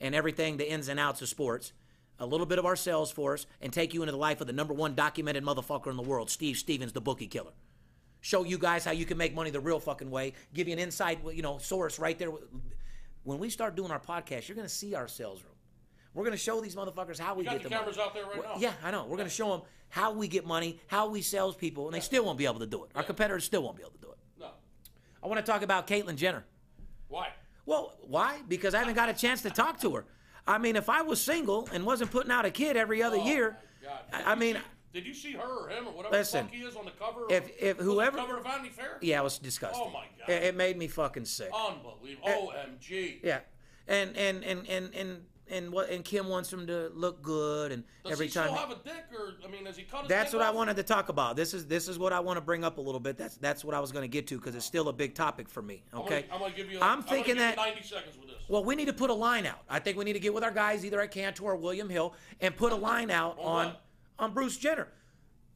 [0.00, 1.72] and everything the ins and outs of sports.
[2.18, 4.52] A little bit of our sales force and take you into the life of the
[4.52, 7.52] number one documented motherfucker in the world, Steve Stevens, the bookie killer.
[8.20, 10.34] Show you guys how you can make money the real fucking way.
[10.54, 12.30] Give you an inside you know source right there.
[13.24, 15.08] When we start doing our podcast, you're gonna see our
[16.14, 18.08] We're gonna show these motherfuckers how we got get the the cameras money.
[18.08, 18.60] out there right Well, now.
[18.60, 19.04] Yeah, I know.
[19.04, 22.00] We're going to show them how we get money, how we sales people, and they
[22.00, 22.90] still won't be able to do it.
[22.94, 24.18] Our competitors still won't be able to do it.
[24.38, 24.48] No,
[25.22, 26.44] I want to talk about Caitlyn Jenner.
[27.08, 27.28] why?
[27.64, 28.40] Well, why?
[28.48, 30.04] Because I haven't got a chance to talk to her.
[30.46, 33.24] I mean, if I was single and wasn't putting out a kid every other Oh,
[33.26, 34.00] year, God.
[34.12, 34.58] I, I mean,
[34.92, 36.90] did you see her or him or whatever Listen, the fuck he is on the
[36.90, 37.26] cover?
[37.30, 38.98] if- if whoever- the cover of Vanity Fair.
[39.00, 39.82] yeah, it was disgusting.
[39.86, 40.28] Oh, my God.
[40.28, 41.50] It, it made me fucking sick.
[41.54, 42.52] Unbelievable.
[42.56, 43.20] Eh, Omg.
[43.22, 43.40] Yeah,
[43.86, 45.90] and and and and and and what?
[45.90, 48.48] And Kim wants him to look good, and Does every he time.
[48.48, 50.82] still have a dick, or I mean, has he cut That's what I wanted to
[50.82, 51.36] talk about.
[51.36, 53.16] This is this is what I want to bring up a little bit.
[53.16, 55.48] That's that's what I was going to get to because it's still a big topic
[55.48, 55.82] for me.
[55.92, 56.78] I'm Okay, I'm gonna give you.
[56.80, 58.38] I'm thinking give you that 90 seconds with this.
[58.48, 59.60] well, we need to put a line out.
[59.68, 62.14] I think we need to get with our guys either at Cantor or William Hill
[62.40, 63.82] and put a line out On on what?
[64.18, 64.88] on Bruce Jenner.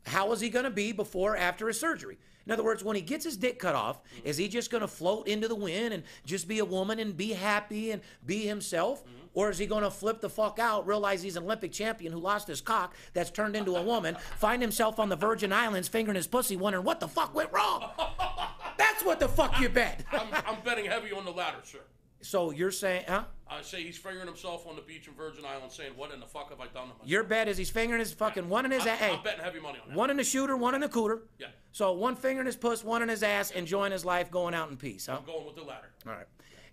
[0.07, 2.17] How is he going to be before or after his surgery?
[2.47, 4.29] In other words, when he gets his dick cut off, Mm-hmm.
[4.29, 7.17] is he just going to float into the wind and just be a woman and
[7.17, 9.03] be happy and be himself?
[9.05, 9.26] Mm-hmm.
[9.37, 12.19] Or is he going to flip the fuck out, realize he's an Olympic champion who
[12.19, 16.17] lost his cock that's turned into a woman, find himself on the Virgin Islands fingering
[16.17, 17.91] his pussy, wondering what the fuck went wrong?
[18.79, 20.05] That's what the fuck you bet.
[20.11, 21.81] I'm, I'm betting heavy on the latter, sir.
[22.23, 23.25] So you're saying, huh?
[23.49, 26.27] I say he's fingering himself on the beach in Virgin Islands, saying, "What in the
[26.27, 28.71] fuck have I done to myself?" Your bet is he's fingering his fucking one in
[28.71, 29.03] his I'm, ass.
[29.03, 29.97] I'm betting heavy money on that.
[29.97, 31.21] one in the shooter, one in the cooter.
[31.39, 31.49] Yeah.
[31.73, 34.71] So one finger in his puss, one in his ass, enjoying his life, going out
[34.71, 35.19] in peace, huh?
[35.19, 35.89] I'm going with the latter.
[36.07, 36.27] All right.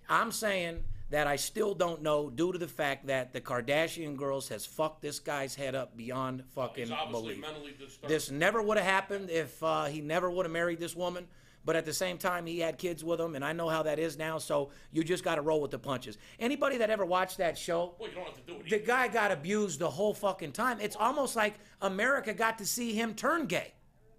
[0.10, 4.50] I'm saying that I still don't know due to the fact that the Kardashian girls
[4.50, 7.42] has fucked this guy's head up beyond fucking He's obviously belief.
[7.42, 8.12] mentally disturbed.
[8.12, 11.28] This never would have happened if uh, he never would have married this woman.
[11.66, 14.00] But at the same time, he had kids with him, and I know how that
[14.00, 14.40] is now.
[14.40, 16.18] So you just got to roll with the punches.
[16.40, 18.70] Anybody that ever watched that show, well, you don't have to do it.
[18.72, 20.80] the guy got abused the whole fucking time.
[20.82, 23.72] It's almost like America got to see him turn gay.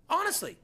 [0.09, 0.57] Honestly.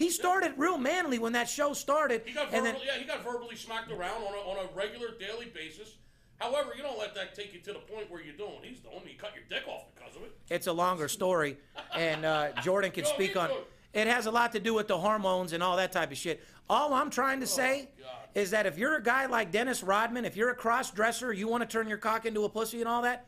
[0.00, 2.22] He started real manly when that show started.
[2.24, 4.74] He got and verbally, then yeah, he got verbally smacked around on a, on a
[4.74, 5.96] regular daily basis.
[6.38, 8.60] However, you don't let that take you to the point where you're doing.
[8.62, 10.34] He's the only you cut your dick off because of it.
[10.48, 11.58] it's a longer story,
[11.94, 13.50] and uh, Jordan can Go, speak on
[13.92, 14.06] it.
[14.06, 16.42] has a lot to do with the hormones and all that type of shit.
[16.70, 18.28] All I'm trying to say Oh, God.
[18.40, 21.46] is that if you're a guy like Dennis Rodman, if you're a cross dresser, you
[21.46, 23.26] want to turn your cock into a pussy and all that,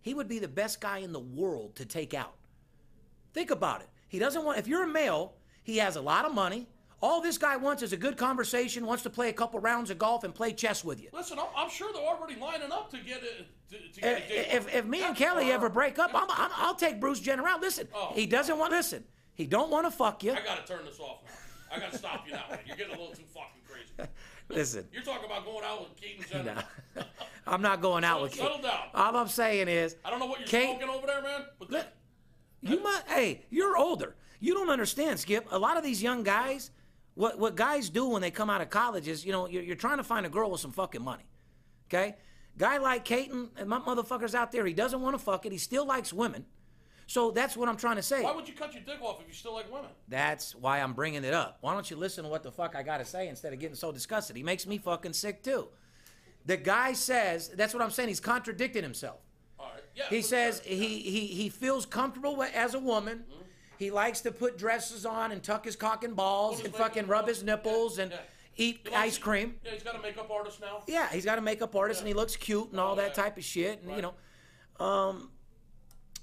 [0.00, 2.32] he would be the best guy in the world to take out.
[3.34, 3.90] Think about it.
[4.08, 5.34] He doesn't want, if you're a male,
[5.64, 6.68] he has a lot of money.
[7.02, 9.98] All this guy wants is a good conversation, wants to play a couple rounds of
[9.98, 11.10] golf and play chess with you.
[11.12, 13.46] Listen, I'm, I'm sure they're already lining up to get it.
[13.70, 14.48] To, to get a If, date.
[14.52, 17.60] if, if me and Kelly ever break up, I'm, I'm, I'll take Bruce Jenner out.
[17.60, 18.12] Listen, Oh.
[18.14, 20.32] he doesn't want, listen, he don't want to fuck you.
[20.32, 21.76] I gotta turn this off now.
[21.76, 22.60] I gotta stop you now, man.
[22.66, 24.10] You're getting a little too fucking crazy.
[24.48, 26.64] Listen, You're talking about going out with Keaton Jenner.
[26.96, 27.02] no.
[27.46, 28.62] I'm not going out with Settle Kate.
[28.62, 28.80] down.
[28.94, 31.44] All I'm saying is, I don't know what you're Kate- smoking over there, man.
[31.58, 31.86] But Look,
[32.62, 33.02] You might.
[33.08, 34.14] Hey, you're older.
[34.44, 35.46] You don't understand, Skip.
[35.52, 36.70] A lot of these young guys,
[37.14, 39.74] what what guys do when they come out of college is, you know, you're, you're
[39.74, 41.24] trying to find a girl with some fucking money.
[41.88, 42.16] Okay,
[42.58, 45.52] guy like Caton and my motherfuckers out there, he doesn't want to fuck it.
[45.52, 46.44] He still likes women.
[47.06, 48.22] So that's what I'm trying to say.
[48.22, 49.90] why would you cut your dick off if you still like women?
[50.08, 51.56] That's why I'm bringing it up.
[51.62, 53.76] Why don't you listen to what the fuck I got to say instead of getting
[53.76, 54.36] so disgusted?
[54.36, 55.68] He makes me fucking sick too.
[56.44, 58.10] The guy says, that's what I'm saying.
[58.10, 59.20] He's contradicting himself.
[59.58, 59.82] All right.
[59.94, 60.04] Yeah.
[60.10, 63.24] He says he, he, he feels comfortable as a woman.
[63.30, 63.43] Mm-hmm.
[63.78, 67.26] He likes to put dresses on and tuck his cock and balls and fucking rub
[67.28, 68.18] his nipples and Yeah.
[68.56, 69.58] eat ice cream.
[69.64, 70.82] Yeah, he's got a makeup artist now.
[70.86, 73.22] Yeah, he's got a makeup artist and he looks cute and all Oh, that yeah.
[73.24, 73.82] type of shit.
[73.82, 74.14] And, you know,
[74.84, 75.30] um,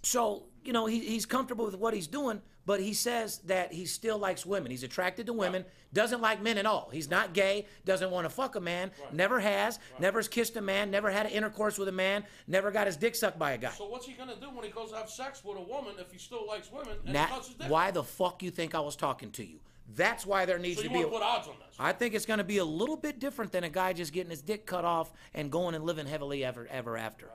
[0.03, 3.85] so, you know, he, he's comfortable with what he's doing, but he says that he
[3.85, 4.71] still likes women.
[4.71, 6.89] He's attracted to women, doesn't like men at all.
[6.91, 10.61] He's not gay, doesn't want to fuck a man, never has, never has kissed a
[10.61, 13.57] man, never had an intercourse with a man, never got his dick sucked by a
[13.57, 13.71] guy.
[13.71, 16.11] So what's he gonna do when he goes to have sex with a woman if
[16.11, 17.69] he still likes women and Now, he cuts his dick?
[17.69, 19.59] why the fuck you think I was talking to you?
[19.93, 20.95] That's why there needs So to be.
[21.03, 21.75] want A, to put odds on this?
[21.77, 24.29] I think it's going to be a little bit different than a guy just getting
[24.29, 27.27] his dick cut off and going and living heavily ever ever after.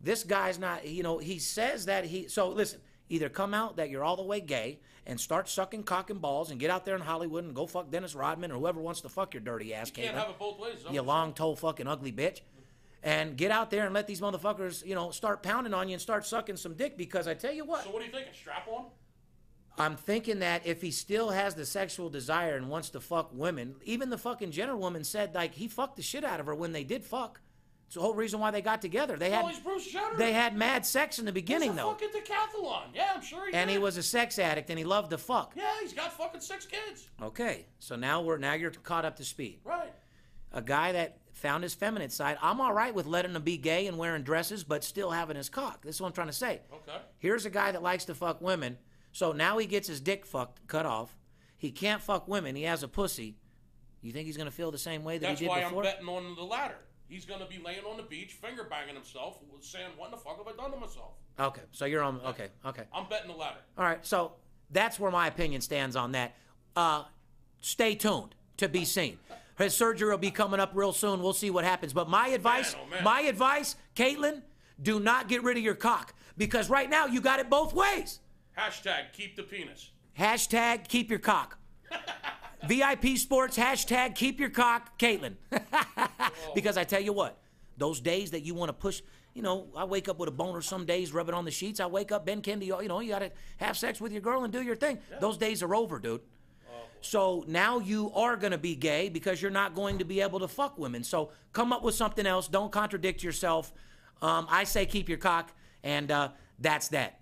[0.00, 0.86] This guy's not.
[0.86, 2.28] You know, he says that he.
[2.28, 6.10] So listen, either come out that you're all the way gay and start sucking cock
[6.10, 8.80] and balls and get out there in Hollywood and go fuck Dennis Rodman or whoever
[8.80, 9.88] wants to fuck your dirty ass.
[9.88, 10.84] you can't have it both ways.
[10.90, 12.40] you long toed fucking ugly bitch.
[13.02, 16.02] And get out there and let these motherfuckers, you know, start pounding on you and
[16.02, 18.26] start sucking some dick because I tell you what, So what do you think?
[18.26, 18.86] A strap on?
[19.78, 23.76] I'm thinking that if he still has the sexual desire and wants to fuck women,
[23.84, 26.72] even the fucking Jenner woman said like he fucked the shit out of her when
[26.72, 27.40] they did fuck.
[27.86, 29.16] It's the whole reason why they got together.
[29.16, 30.16] They had he's Bruce Jenner.
[30.16, 32.82] they had mad sex in the beginning He's a though, fucking decathlon.
[32.92, 35.52] Yeah, I'm sure he and he was a sex addict and he loved to fuck.
[35.56, 37.08] Yeah, he's got fucking six kids.
[37.22, 39.60] Okay, so now we're now you're caught up to speed.
[39.64, 39.92] Right.
[40.52, 42.38] A guy that found his feminine side.
[42.42, 45.48] I'm all right with letting him be gay and wearing dresses, but still having his
[45.48, 45.82] cock.
[45.84, 46.62] This is what I'm trying to say.
[46.72, 46.98] Okay.
[47.18, 48.78] Here's a guy that likes to fuck women.
[49.12, 51.16] So now he gets his dick fucked, cut off.
[51.56, 52.56] He can't fuck women.
[52.56, 53.36] He has a pussy.
[54.02, 55.82] You think he's going to feel the same way that That's he did before?
[55.82, 56.14] That's why?
[56.14, 56.76] I'm betting on the latter.
[57.08, 60.46] He's gonna be laying on the beach, finger banging himself, saying, "What the fuck have
[60.48, 62.20] I done to myself?" Okay, so you're on.
[62.22, 62.84] Okay, okay.
[62.92, 63.58] I'm betting the latter.
[63.78, 64.32] All right, so
[64.70, 66.34] that's where my opinion stands on that.
[66.74, 67.04] Uh,
[67.60, 69.18] stay tuned to be seen.
[69.58, 71.22] His surgery will be coming up real soon.
[71.22, 71.92] We'll see what happens.
[71.92, 73.04] But my advice, Man, oh, man.
[73.04, 74.42] my advice, Caitlyn,
[74.82, 78.20] do not get rid of your cock because right now you got it both ways.
[78.58, 79.90] Hashtag keep the penis.
[80.18, 81.58] Hashtag keep your cock.
[82.66, 85.34] VIP Sports, hashtag keep your cock, Caitlyn.
[86.54, 87.38] because I tell you what,
[87.76, 89.02] those days that you want to push,
[89.34, 91.80] you know, I wake up with a boner some days, rub it on the sheets.
[91.80, 94.44] I wake up, Ben Kendi, you know, you got to have sex with your girl
[94.44, 94.98] and do your thing.
[95.20, 96.22] Those days are over, dude.
[97.02, 100.40] So now you are going to be gay because you're not going to be able
[100.40, 101.04] to fuck women.
[101.04, 102.48] So come up with something else.
[102.48, 103.72] Don't contradict yourself.
[104.22, 105.52] Um, I say keep your cock,
[105.84, 107.20] and uh, that's that.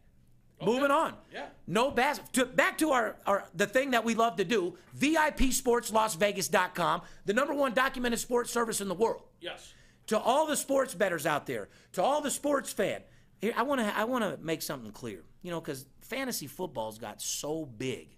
[0.67, 1.15] Oh, Moving on.
[1.33, 1.47] Yeah.
[1.67, 7.03] No bas- to, back to our, our the thing that we love to do, VIPSportsLasVegas.com,
[7.25, 9.23] the number one documented sports service in the world.
[9.41, 9.73] Yes.
[10.09, 13.01] To all the sports bettors out there, to all the sports fan,
[13.41, 15.23] here I want to I want to make something clear.
[15.43, 18.09] You know, because fantasy football's got so big,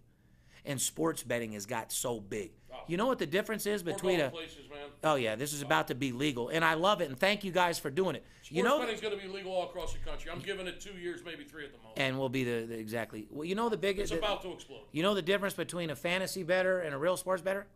[0.67, 2.51] and sports betting has got so big.
[2.73, 2.77] Oh.
[2.87, 4.59] You know what the difference is between a places,
[5.03, 7.53] oh yeah, this is about to be legal, and I love it, and thank you
[7.53, 8.25] guys for doing it.
[8.45, 10.31] you know, betting's going to be legal all across the country.
[10.31, 11.95] I'm giving it two years, maybe three at the most.
[11.97, 13.27] and we'll be the, the exactly.
[13.31, 14.13] Well, you know the biggest.
[14.13, 14.83] it's about to explode.
[14.93, 17.67] You know the difference between a fantasy better and a real sports better?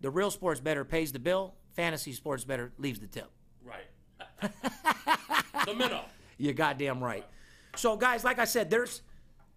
[0.00, 3.30] The real sports better pays the bill, fantasy sports better leaves the tip.
[3.64, 3.86] Right.
[5.64, 6.04] the minnow.
[6.38, 7.24] You're goddamn right.
[7.76, 9.02] So, guys, like I said, there's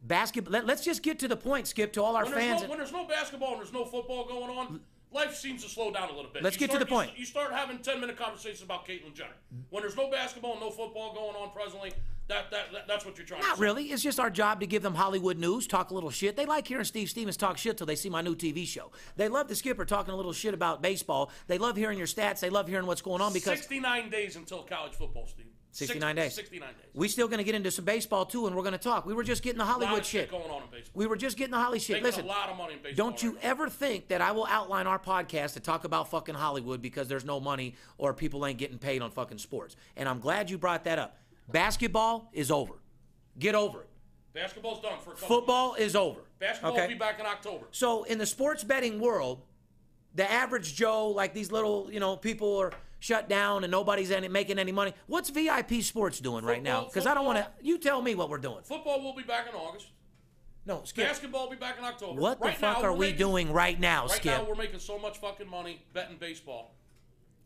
[0.07, 0.51] basketball.
[0.53, 2.61] Let, us just get to the point, Skip, to all our When fans.
[2.63, 4.79] no, when there's no basketball and there's no football going on,
[5.11, 6.43] life seems to slow down a little bit.
[6.43, 7.11] Let's You get to start- the point.
[7.13, 9.35] You, you start having 10 minute conversations about Caitlyn Jenner.
[9.69, 11.91] When there's no basketball and no football going on presently,
[12.27, 13.85] that, that, that that's what you're trying to Not really.
[13.85, 16.35] It's just our job to give them Hollywood news, talk a little shit.
[16.35, 18.91] They like hearing Steve Stevens talk shit till they see my new TV show.
[19.15, 21.29] They love the skipper talking a little shit about baseball.
[21.45, 22.39] They love hearing your stats.
[22.39, 25.45] They love hearing what's going on because 69 days until college football, Steve.
[25.75, 26.33] 69 days.
[26.33, 26.77] 69 days.
[26.93, 29.05] we still going to get into some baseball too, and we're going to talk.
[29.05, 30.31] We were just getting the a lot Hollywood of shit shit.
[30.31, 30.91] going on in baseball.
[30.93, 31.95] We were just getting the Hollywood shit.
[31.95, 33.09] Making Listen, a lot of money in baseball.
[33.09, 36.35] Don't you right ever think that I will outline our podcast to talk about fucking
[36.35, 39.75] Hollywood because there's no money or people ain't getting paid on fucking sports.
[39.97, 41.17] And I'm glad you brought that up.
[41.51, 42.75] Basketball is over.
[43.37, 43.89] Get over it.
[44.33, 46.21] Basketball's done for a couple Football is over.
[46.39, 46.81] Basketball okay?
[46.81, 47.65] will be back in October.
[47.71, 49.41] So in the sports betting world,
[50.13, 54.27] the average Joe, like these little, you know, people are shut down and nobody's any,
[54.27, 54.93] making any money.
[55.07, 56.85] What's VIP Sports doing right now?
[56.85, 57.47] Because I don't want to.
[57.61, 58.63] You tell me what we're doing.
[58.63, 59.87] Football will be back in August.
[60.67, 61.07] No, Skip.
[61.07, 62.19] Basketball will be back in October.
[62.19, 64.39] What the fuck now, are we're making- doing right now, Right Skip?
[64.39, 66.73] now, we're making so much fucking money betting baseball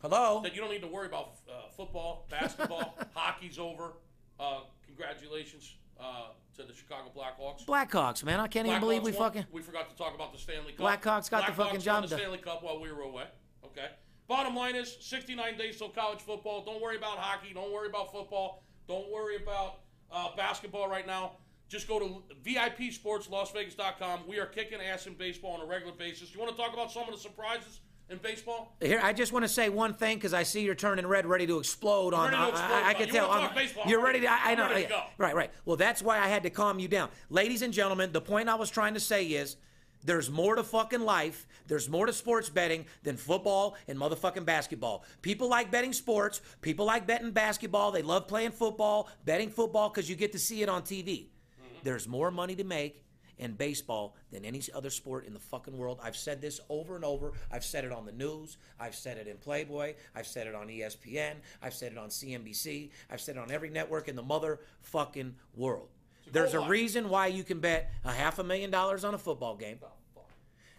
[0.01, 0.39] Hello.
[0.43, 3.91] that you don't need to worry about uh, football, basketball, hockey's over.
[4.39, 7.65] Uh, congratulations uh, to the Chicago Blackhawks.
[7.65, 8.39] Blackhawks, man.
[8.39, 9.19] I can't even believe we won.
[9.31, 9.45] fucking.
[9.51, 10.85] We forgot to talk about the Stanley Cup.
[11.01, 12.19] Blackhawks got the fucking job the done.
[12.19, 13.25] Stanley Cup while we were away.
[13.65, 13.87] Okay.
[14.29, 16.63] Bottom line is 69 days till college football.
[16.63, 17.51] Don't worry about hockey.
[17.51, 18.61] Don't worry about football.
[18.87, 19.79] Don't worry about
[20.11, 21.31] uh, basketball right now.
[21.67, 24.19] Just go to VIPSportsLasVegas.com.
[24.27, 26.31] We are kicking ass in baseball on a regular basis.
[26.31, 27.79] You want to talk about some of the surprises
[28.11, 28.75] in baseball?
[28.81, 31.47] Here, I just want to say one thing because I see you're turning red, ready
[31.47, 32.25] to explode on.
[32.25, 33.31] ready to I- explode, I, I, but can you tell.
[33.31, 34.31] I'm- talk baseball, I'm you're ready ready- to.
[34.47, 34.69] I, I know.
[34.69, 35.01] ready to go.
[35.17, 35.51] Right, right.
[35.65, 38.11] Well, that's why I had to calm you down, ladies and gentlemen.
[38.11, 39.55] The point I was trying to say is.
[40.03, 41.45] There's more to fucking life.
[41.67, 45.03] There's more to sports betting than football and motherfucking basketball.
[45.21, 46.41] People like betting sports.
[46.61, 47.91] People like betting basketball.
[47.91, 51.05] They love playing football, betting football because you get to see it on TV.
[51.05, 51.75] Mm-hmm.
[51.83, 53.03] There's more money to make
[53.39, 55.99] in baseball than any other sport in the fucking world.
[56.03, 57.33] I've said this over and over.
[57.51, 58.57] I've said it on the news.
[58.79, 59.95] I've said it in Playboy.
[60.15, 61.35] I've said it on ESPN.
[61.61, 62.91] I've said it on CNBC.
[63.09, 65.87] I've said it on every network in the motherfucking world.
[66.31, 69.55] There's a reason why you can bet a half a million dollars on a football
[69.55, 69.79] game.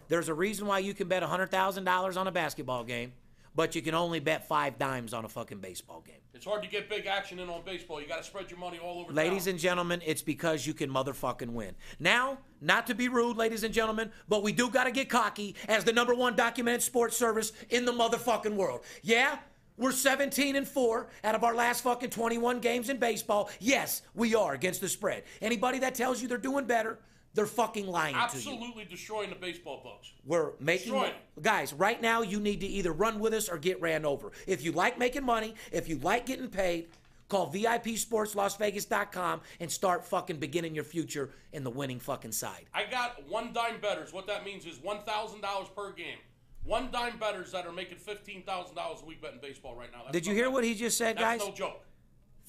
[0.07, 3.13] There's a reason why you can bet $100,000 on a basketball game,
[3.55, 6.15] but you can only bet five dimes on a fucking baseball game.
[6.33, 8.01] It's hard to get big action in on baseball.
[8.01, 9.51] You got to spread your money all over Ladies town.
[9.51, 11.75] and gentlemen, it's because you can motherfucking win.
[11.99, 15.55] Now, not to be rude, ladies and gentlemen, but we do got to get cocky
[15.67, 18.81] as the number one documented sports service in the motherfucking world.
[19.03, 19.37] Yeah,
[19.81, 23.49] we're 17 and 4 out of our last fucking 21 games in baseball.
[23.59, 25.23] Yes, we are against the spread.
[25.41, 26.99] Anybody that tells you they're doing better,
[27.33, 28.25] they're fucking lying to you.
[28.25, 30.11] Absolutely destroying the baseball books.
[30.25, 32.21] We're making Destroy guys right now.
[32.21, 34.31] You need to either run with us or get ran over.
[34.45, 36.89] If you like making money, if you like getting paid,
[37.27, 42.65] call VIPSportsLasVegas.com and start fucking beginning your future in the winning fucking side.
[42.73, 44.13] I got one dime betters.
[44.13, 46.17] What that means is one thousand dollars per game.
[46.63, 49.99] One dime betters that are making fifteen thousand dollars a week betting baseball right now.
[50.03, 51.47] That's Did you hear what he just said, That's guys?
[51.47, 51.85] no joke.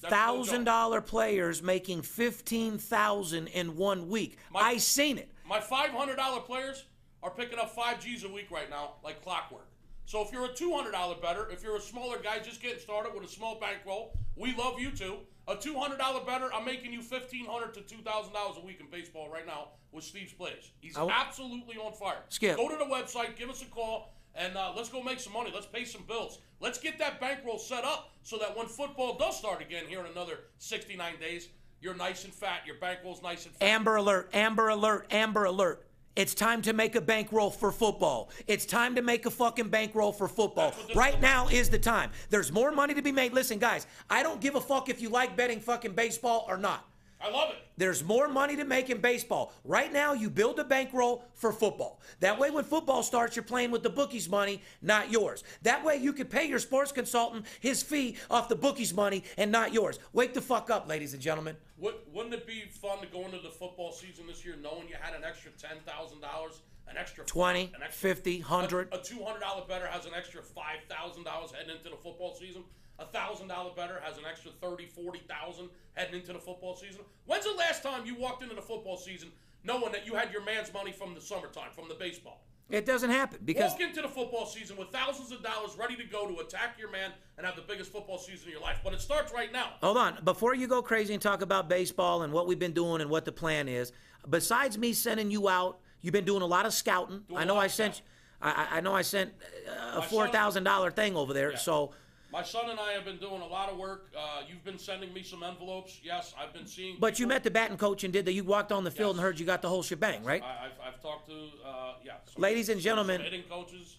[0.03, 4.38] Thousand dollar dollar players making fifteen thousand in one week.
[4.55, 5.31] I seen it.
[5.46, 6.85] My five hundred dollar players
[7.22, 9.68] are picking up five G's a week right now, like clockwork.
[10.05, 12.81] So if you're a two hundred dollar better, if you're a smaller guy just getting
[12.81, 15.18] started with a small bankroll, we love you too.
[15.48, 18.64] A two hundred dollar better, I'm making you fifteen hundred to two thousand dollars a
[18.64, 20.70] week in baseball right now with Steve's plays.
[20.81, 22.22] He's absolutely on fire.
[22.28, 22.57] Skip.
[22.57, 25.50] Go to the website, give us a call, and uh, let's go make some money.
[25.52, 26.38] Let's pay some bills.
[26.61, 30.07] Let's get that bankroll set up so that when football does start again here in
[30.07, 31.48] another 69 days,
[31.81, 32.61] you're nice and fat.
[32.64, 33.66] Your bankroll's nice and fat.
[33.66, 35.85] Amber alert, amber alert, amber alert.
[36.14, 38.31] It's time to make a bankroll for football.
[38.46, 40.70] It's time to make a fucking bankroll for football.
[40.70, 42.11] That's what this Right now is the time.
[42.29, 43.33] There's more money to be made.
[43.33, 46.87] Listen, guys, I don't give a fuck if you like betting fucking baseball or not.
[47.22, 47.56] I love it.
[47.76, 49.52] There's more money to make in baseball.
[49.64, 52.00] Right now, you build a bankroll for football.
[52.20, 55.44] That way, when football starts, you're playing with the bookies' money, not yours.
[55.62, 59.52] That way, you can pay your sports consultant his fee off the bookies' money and
[59.52, 60.00] not yours.
[60.12, 61.56] Wake the fuck up, ladies and gentlemen.
[61.78, 64.96] Would, wouldn't it be fun to go into the football season this year knowing you
[65.00, 68.92] had an extra ten thousand dollars, an extra 20, an extra, 50, 100.
[68.92, 71.96] A, a two hundred dollar better has an extra five thousand dollars heading into the
[71.96, 72.64] football season.
[73.02, 77.00] A thousand dollar better has an extra thirty, forty thousand heading into the football season.
[77.26, 79.30] When's the last time you walked into the football season
[79.64, 82.44] knowing that you had your man's money from the summertime, from the baseball?
[82.70, 86.04] It doesn't happen because Walk into the football season with thousands of dollars ready to
[86.04, 88.78] go to attack your man and have the biggest football season of your life.
[88.84, 89.70] But it starts right now.
[89.82, 90.18] Hold on.
[90.24, 93.24] Before you go crazy and talk about baseball and what we've been doing and what
[93.26, 93.92] the plan is,
[94.30, 97.24] besides me sending you out, you've been doing a lot of scouting.
[97.28, 98.00] Doing I know I sent,
[98.40, 99.32] I, I- I know I sent
[99.68, 101.50] uh, a four thousand dollar thing over there.
[101.50, 101.58] Yeah.
[101.58, 101.90] So,
[102.32, 104.06] My son and I have been doing a lot of work.
[104.18, 106.00] Uh, you've been sending me some envelopes.
[106.02, 106.96] Yes, I've been seeing.
[106.98, 108.32] but you met the batting coach and did that.
[108.32, 110.42] You walked on the field and heard you got the whole shebang, right?
[110.42, 112.12] I, I've, I've talked to uh, yeah.
[112.32, 113.98] some- Ladies and gentlemen- hitting coaches.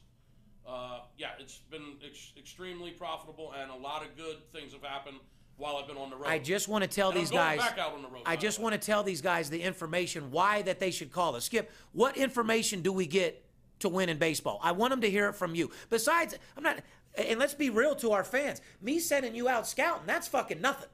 [0.68, 5.18] Uh, yeah, it's been ex- extremely profitable, and a lot of good things have happened
[5.58, 6.26] while I've been on the road.
[6.28, 7.60] I just want to tell And I'm these going guys.
[7.60, 10.62] back out on the road, I just want to tell these guys the information why
[10.64, 11.46] that they should call us.
[11.46, 13.46] Skip, what information do we get
[13.80, 14.60] to win in baseball?
[14.64, 15.70] I want them to hear it from you.
[15.90, 16.78] Besides, I'm not.
[17.16, 18.62] And let's be real to our fans.
[18.82, 20.90] Me sending you out scouting, that's fucking nothing.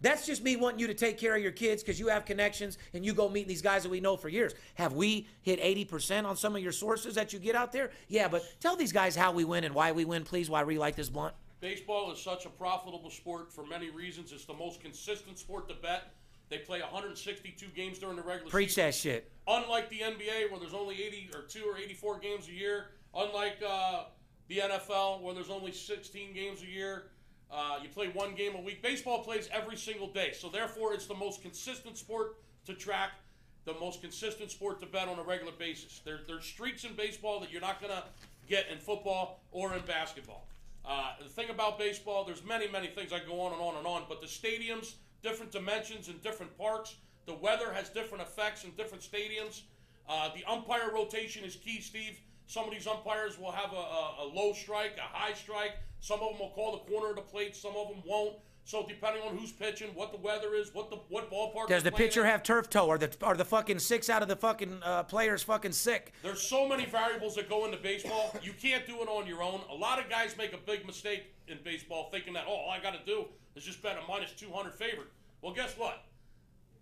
[0.00, 2.76] That's just me wanting you to take care of your kids because you have connections
[2.92, 4.54] and you go meet these guys that we know for years.
[4.74, 7.90] Have we hit 80% on some of your sources that you get out there?
[8.08, 10.78] Yeah, but tell these guys how we win and why we win, please, why we
[10.78, 11.34] like this blunt.
[11.60, 14.32] Baseball is such a profitable sport for many reasons.
[14.32, 16.12] It's the most consistent sport to bet.
[16.50, 18.50] They play 162 games during the regular season.
[18.50, 18.84] Preach season.
[18.84, 19.32] that shit.
[19.48, 22.88] Unlike the NBA, where there's only 80 or two or 84 games a year.
[23.14, 24.04] Unlike uh,
[24.48, 27.04] the NFL, where there's only 16 games a year.
[27.50, 28.82] Uh, you play one game a week.
[28.82, 33.10] Baseball plays every single day, so therefore it's the most consistent sport to track,
[33.64, 36.00] the most consistent sport to bet on a regular basis.
[36.04, 38.02] There, there's streaks in baseball that you're not gonna
[38.48, 40.46] get in football or in basketball.
[40.84, 43.86] Uh, the thing about baseball, there's many, many things I go on and on and
[43.86, 46.96] on, but the stadiums, different dimensions and different parks.
[47.26, 49.62] The weather has different effects in different stadiums.
[50.08, 52.20] Uh, the umpire rotation is key, Steve.
[52.46, 55.72] Some of these umpires will have a, a, a low strike, a high strike.
[56.00, 57.56] Some of them will call the corner of the plate.
[57.56, 58.36] Some of them won't.
[58.64, 61.68] So depending on who's pitching, what the weather is, what the what ballpark.
[61.68, 62.26] Does the pitcher in.
[62.26, 62.90] have turf toe?
[62.90, 66.12] Are the are the fucking six out of the fucking uh, players fucking sick?
[66.24, 68.36] There's so many variables that go into baseball.
[68.42, 69.60] You can't do it on your own.
[69.70, 72.80] A lot of guys make a big mistake in baseball thinking that, oh, all I
[72.80, 75.08] got to do is just bet a minus 200 favorite.
[75.42, 76.02] Well, guess what?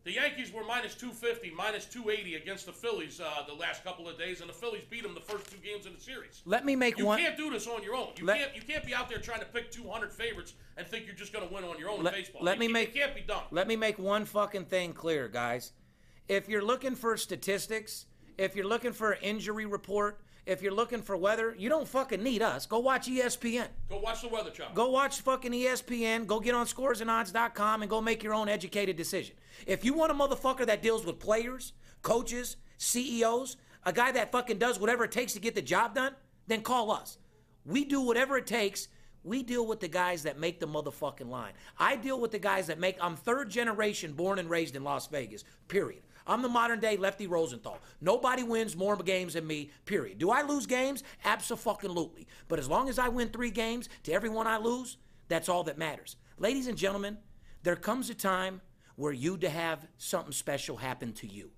[0.05, 4.19] The Yankees were minus 250, minus 280 against the Phillies uh, the last couple of
[4.19, 6.43] days, and the Phillies beat them the first two games of the series.
[6.45, 7.19] Let me make You one.
[7.19, 8.09] can't do this on your own.
[8.19, 8.55] You Let- can't.
[8.55, 11.49] You can't be out there trying to pick 200 favorites and think you're just going
[11.49, 12.43] to win on your own Let- in baseball.
[12.43, 13.45] let It me make- It can't be done.
[13.51, 15.73] Let me make one fucking thing clear, guys.
[16.29, 18.05] If you're looking for statistics,
[18.37, 22.22] if you're looking for an injury report, if you're looking for weather, you don't fucking
[22.22, 22.66] need us.
[22.66, 23.68] Go watch ESPN.
[23.88, 24.74] Go watch the weather chart.
[24.74, 26.26] Go watch fucking ESPN.
[26.26, 29.37] Go get on scoresandodds.com and go make your own educated decision.
[29.66, 34.59] If you want a motherfucker that deals with players, coaches, CEOs, a guy that fucking
[34.59, 36.14] does whatever it takes to get the job done,
[36.46, 37.18] then call us.
[37.64, 38.88] We do whatever it takes.
[39.22, 41.54] We deal with the guys that make the motherfucking line.
[41.78, 42.98] I deal with the guys that make.
[43.00, 46.02] I'm third generation born and raised in Las Vegas, period.
[46.27, 47.79] I'm the modern day Lefty Rosenthal.
[48.01, 50.19] Nobody wins more games than me, period.
[50.19, 51.03] Do I lose games?
[51.25, 52.27] Absolutely.
[52.49, 54.97] But as long as I win three games to everyone I lose,
[55.29, 56.17] that's all that matters.
[56.39, 57.19] Ladies and gentlemen,
[57.63, 58.61] there comes a time
[58.97, 61.51] where you to have something special happen to you.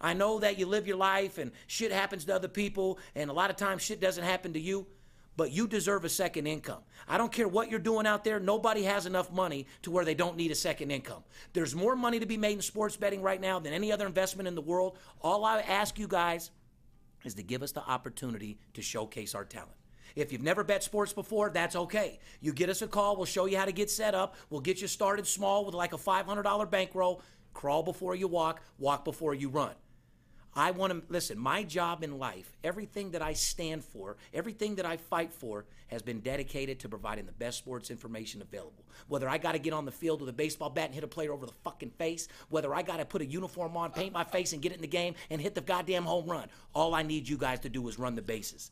[0.00, 3.32] I know that you live your life and shit happens to other people, and a
[3.32, 4.86] lot of times shit doesn't happen to you,
[5.36, 6.82] but you deserve a second income.
[7.08, 10.14] I don't care what you're doing out there, nobody has enough money to where they
[10.14, 11.24] don't need a second income.
[11.52, 14.48] There's more money to be made in sports betting right now than any other investment
[14.48, 14.98] in the world.
[15.20, 16.50] All I ask you guys
[17.24, 19.76] is to give us the opportunity to showcase our talent.
[20.14, 22.20] If you've never bet sports before, that's okay.
[22.40, 24.36] You get us a call, we'll show you how to get set up.
[24.48, 27.22] We'll get you started small with like a $500 bankroll.
[27.52, 29.72] Crawl before you walk, walk before you run.
[30.56, 31.38] I want to listen.
[31.38, 36.02] My job in life, everything that I stand for, everything that I fight for, has
[36.02, 38.84] been dedicated to providing the best sports information available.
[39.08, 41.08] Whether I got to get on the field with a baseball bat and hit a
[41.08, 44.24] player over the fucking face, whether I got to put a uniform on, paint my
[44.24, 47.02] face, and get it in the game and hit the goddamn home run, all I
[47.02, 48.70] need you guys to do is run the bases.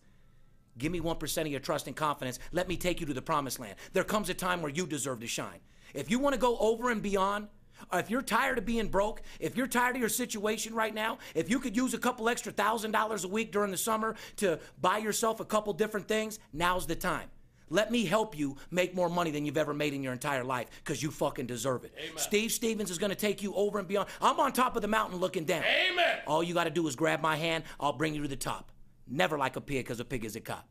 [0.79, 2.39] Give me 1% of your trust and confidence.
[2.51, 3.75] Let me take you to the promised land.
[3.93, 5.61] There comes a time where you deserve to shine.
[5.95, 7.49] If you want to go over and beyond,
[7.93, 11.51] if you're tired of being broke, if you're tired of your situation right now, if
[11.51, 14.99] you could use a couple extra thousand dollars a week during the summer to buy
[14.99, 17.29] yourself a couple different things, now's the time.
[17.71, 20.69] Let me help you make more money than you've ever made in your entire life
[20.85, 21.95] because you fucking deserve it.
[22.17, 24.11] Steve Stevens is going to take you over and beyond.
[24.21, 25.65] I'm on top of the mountain looking down.
[25.65, 26.19] Amen.
[26.27, 27.65] All you got to do is grab my hand.
[27.81, 28.73] I'll bring you to the top.
[29.09, 30.69] Never like a pig because a pig is a cop.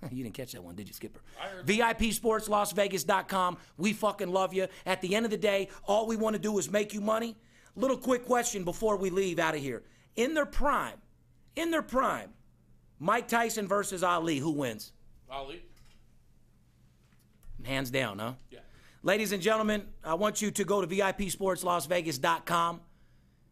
[0.10, 1.20] you didn't catch that one, did you, Skipper?
[1.64, 3.58] VIPSportsLasVegas.com.
[3.76, 4.68] We fucking love you.
[4.86, 7.36] At the end of the day, all we want to do is make you money.
[7.76, 9.82] Little quick question before we leave out of here.
[10.16, 10.96] In their prime,
[11.56, 12.30] in their prime,
[12.98, 14.92] Mike Tyson versus Ali, who wins?
[15.30, 15.62] Ali.
[17.64, 18.32] Hands down, huh?
[18.50, 18.60] Yeah.
[19.02, 22.80] Ladies and gentlemen, I want you to go to VIPSportsLasVegas.com.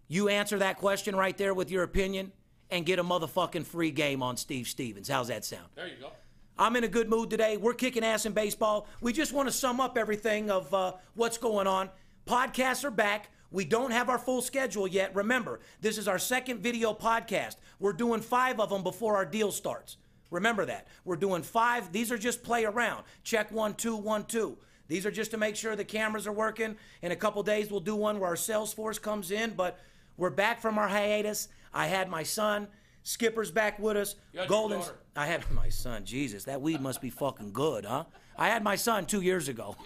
[0.09, 2.33] You answer that question right there with your opinion
[2.71, 5.09] and get a motherfucking free game on Steve Stevens.
[5.09, 5.67] How's that sound?
[5.75, 6.11] There you go.
[6.59, 7.59] I'm in a good mood today.
[7.59, 8.87] We're kicking ass in baseball.
[9.03, 11.90] We just want to sum up everything of uh, what's going on.
[12.27, 13.31] Podcasts are back.
[13.51, 15.14] We don't have our full schedule yet.
[15.14, 17.57] Remember, this is our second video podcast.
[17.79, 19.99] We're doing five of them before our deal starts.
[20.31, 20.88] Remember that.
[21.05, 21.92] We're doing five.
[21.92, 23.05] These are just play around.
[23.23, 24.57] Check one, two, one, two.
[24.88, 26.77] These are just to make sure the cameras are working.
[27.03, 29.79] In a couple days, we'll do one where our sales force comes in, but
[30.16, 31.49] we're back from our hiatus.
[31.75, 32.69] I had my son.
[33.07, 34.16] Skipper's back with us.
[34.33, 34.92] You had your Golden's.
[35.14, 36.05] I had my son.
[36.05, 38.02] Jesus, that weed must be fucking good, huh?
[38.37, 39.77] I had my son two years ago.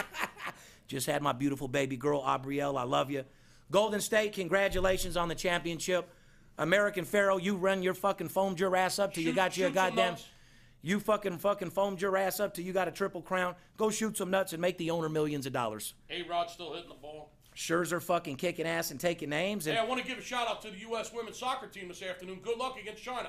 [0.88, 2.80] Just had my beautiful baby girl, Abrielle.
[2.80, 3.26] I love you.
[3.70, 6.08] Golden State, congratulations on the championship.
[6.56, 10.16] American Pharoah, you run your fucking foamed your ass up till you got your goddamn.
[10.80, 13.54] You fucking fucking foamed your ass up till you got a triple crown.
[13.76, 15.92] Go shoot some nuts and make the owner millions of dollars.
[16.08, 17.32] A Rod still hitting the ball.
[17.60, 19.66] Scherzer fucking kicking ass and taking names.
[19.66, 21.12] And Hey, I want to give a shout out to the U.S.
[21.12, 22.40] women's soccer team this afternoon.
[22.42, 23.28] Good luck against China.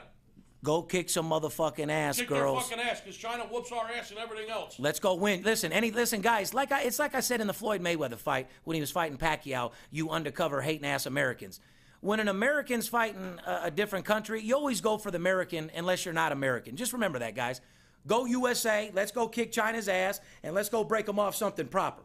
[0.64, 2.70] Go kick some motherfucking ass, Kick girls.
[2.70, 4.80] Kick their fucking ass because China whoops our ass and everything else.
[4.80, 5.44] Let's go win.
[5.44, 6.54] Listen, any listen, guys.
[6.54, 9.18] Like I, it's like I said in the Floyd Mayweather fight when he was fighting
[9.18, 9.74] Pacquiao.
[9.90, 11.60] You undercover hating ass Americans.
[12.00, 16.06] When an American's fighting a, a different country, you always go for the American unless
[16.06, 16.78] you're not American.
[16.78, 17.60] Just remember that, guys.
[18.08, 18.92] Go USA.
[18.94, 22.04] Let's go kick China's ass and let's go break them off something proper.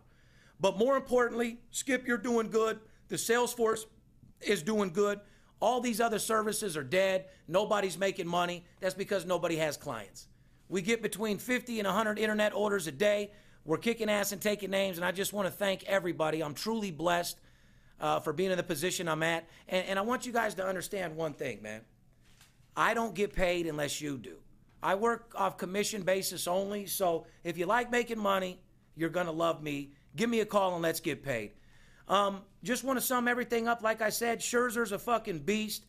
[0.60, 2.80] But more importantly, Skip, you're doing good.
[3.08, 3.86] The sales force
[4.40, 5.20] is doing good.
[5.60, 7.26] All these other services are dead.
[7.48, 8.64] Nobody's making money.
[8.80, 10.28] That's because nobody has clients.
[10.68, 13.30] We get between 50 and 100 internet orders a day.
[13.64, 16.42] We're kicking ass and taking names, and I just want to thank everybody.
[16.42, 17.38] I'm truly blessed
[18.00, 19.48] uh, for being in the position I'm at.
[19.68, 21.82] And, and I want you guys to understand one thing, man.
[22.76, 24.36] I don't get paid unless you do.
[24.82, 28.60] I work off commission basis only, so if you like making money,
[28.94, 29.92] you're going to love me.
[30.16, 31.52] Give me a call and let's get paid.
[32.08, 33.82] Um, just want to sum everything up.
[33.82, 35.84] Like I said, Scherzer's a fucking beast.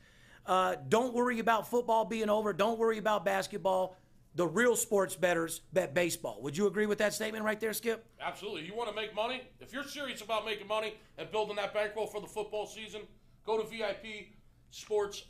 [0.45, 2.53] Uh, don't worry about football being over.
[2.53, 3.97] Don't worry about basketball.
[4.35, 6.39] The real sports betters bet baseball.
[6.41, 8.05] Would you agree with that statement right there, Skip?
[8.21, 8.65] Absolutely.
[8.65, 9.41] You want to make money?
[9.59, 13.01] If you're serious about making money and building that bankroll for the football season,
[13.45, 14.27] go to VIP
[14.69, 15.23] Sports.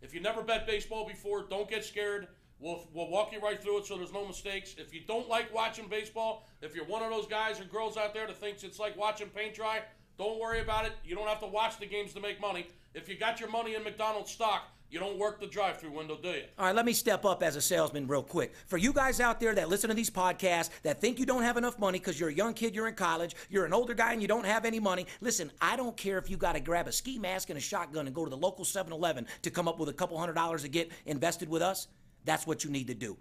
[0.00, 2.28] If you never bet baseball before, don't get scared.
[2.60, 4.74] We'll, we'll walk you right through it so there's no mistakes.
[4.78, 8.14] If you don't like watching baseball, if you're one of those guys or girls out
[8.14, 9.80] there that thinks it's like watching paint dry,
[10.18, 10.92] don't worry about it.
[11.04, 12.66] You don't have to watch the games to make money.
[12.94, 16.18] If you got your money in McDonald's stock, you don't work the drive through window,
[16.20, 16.44] do you?
[16.58, 18.54] All right, let me step up as a salesman real quick.
[18.66, 21.58] For you guys out there that listen to these podcasts that think you don't have
[21.58, 24.22] enough money because you're a young kid, you're in college, you're an older guy, and
[24.22, 26.92] you don't have any money, listen, I don't care if you got to grab a
[26.92, 29.78] ski mask and a shotgun and go to the local 7 Eleven to come up
[29.78, 31.86] with a couple hundred dollars to get invested with us.
[32.28, 33.16] That's what you need to do.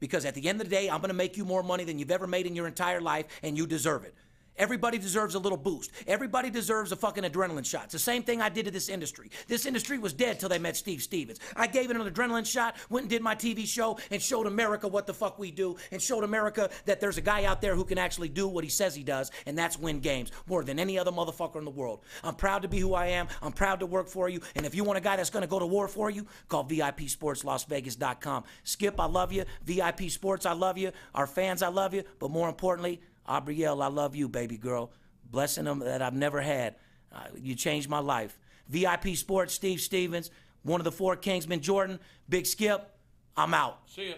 [0.00, 1.98] Because at the end of the day, I'm going to make you more money than
[1.98, 4.14] you've ever made in your entire life, and you deserve it.
[4.56, 5.90] Everybody deserves a little boost.
[6.06, 7.84] Everybody deserves a fucking adrenaline shot.
[7.84, 9.30] It's the same thing I did to this industry.
[9.48, 11.40] This industry was dead till they met Steve Stevens.
[11.56, 14.86] I gave it an adrenaline shot, went and did my TV show, and showed America
[14.88, 17.84] what the fuck we do, and showed America that there's a guy out there who
[17.84, 20.98] can actually do what he says he does, and that's win games more than any
[20.98, 22.00] other motherfucker in the world.
[22.22, 23.28] I'm proud to be who I am.
[23.42, 24.40] I'm proud to work for you.
[24.56, 26.64] And if you want a guy that's going to go to war for you, call
[26.64, 28.44] VIPSportsLasVegas.com.
[28.64, 29.44] Skip, I love you.
[29.64, 30.92] VIP Sports, I love you.
[31.14, 32.04] Our fans, I love you.
[32.18, 34.92] But more importantly, Abrielle, I love you, baby girl.
[35.30, 36.76] Blessing them that I've never had.
[37.12, 38.38] Uh, you changed my life.
[38.68, 40.30] VIP Sports, Steve Stevens,
[40.62, 41.98] one of the four Kingsmen, Jordan,
[42.28, 42.90] Big Skip.
[43.36, 43.78] I'm out.
[43.86, 44.14] See ya.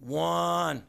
[0.00, 0.82] One.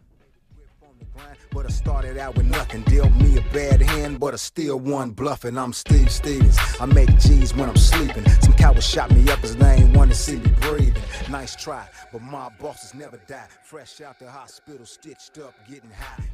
[1.52, 2.84] But I started out with nothing.
[2.84, 5.58] Dealt me a bad hand, but I still won bluffing.
[5.58, 6.58] I'm Steve Stevens.
[6.80, 8.28] I make G's when I'm sleeping.
[8.42, 11.02] Some coward shot me up cause they ain't want to see me breathing.
[11.30, 13.48] Nice try, but my bosses never die.
[13.64, 16.24] Fresh out the hospital, stitched up, getting high.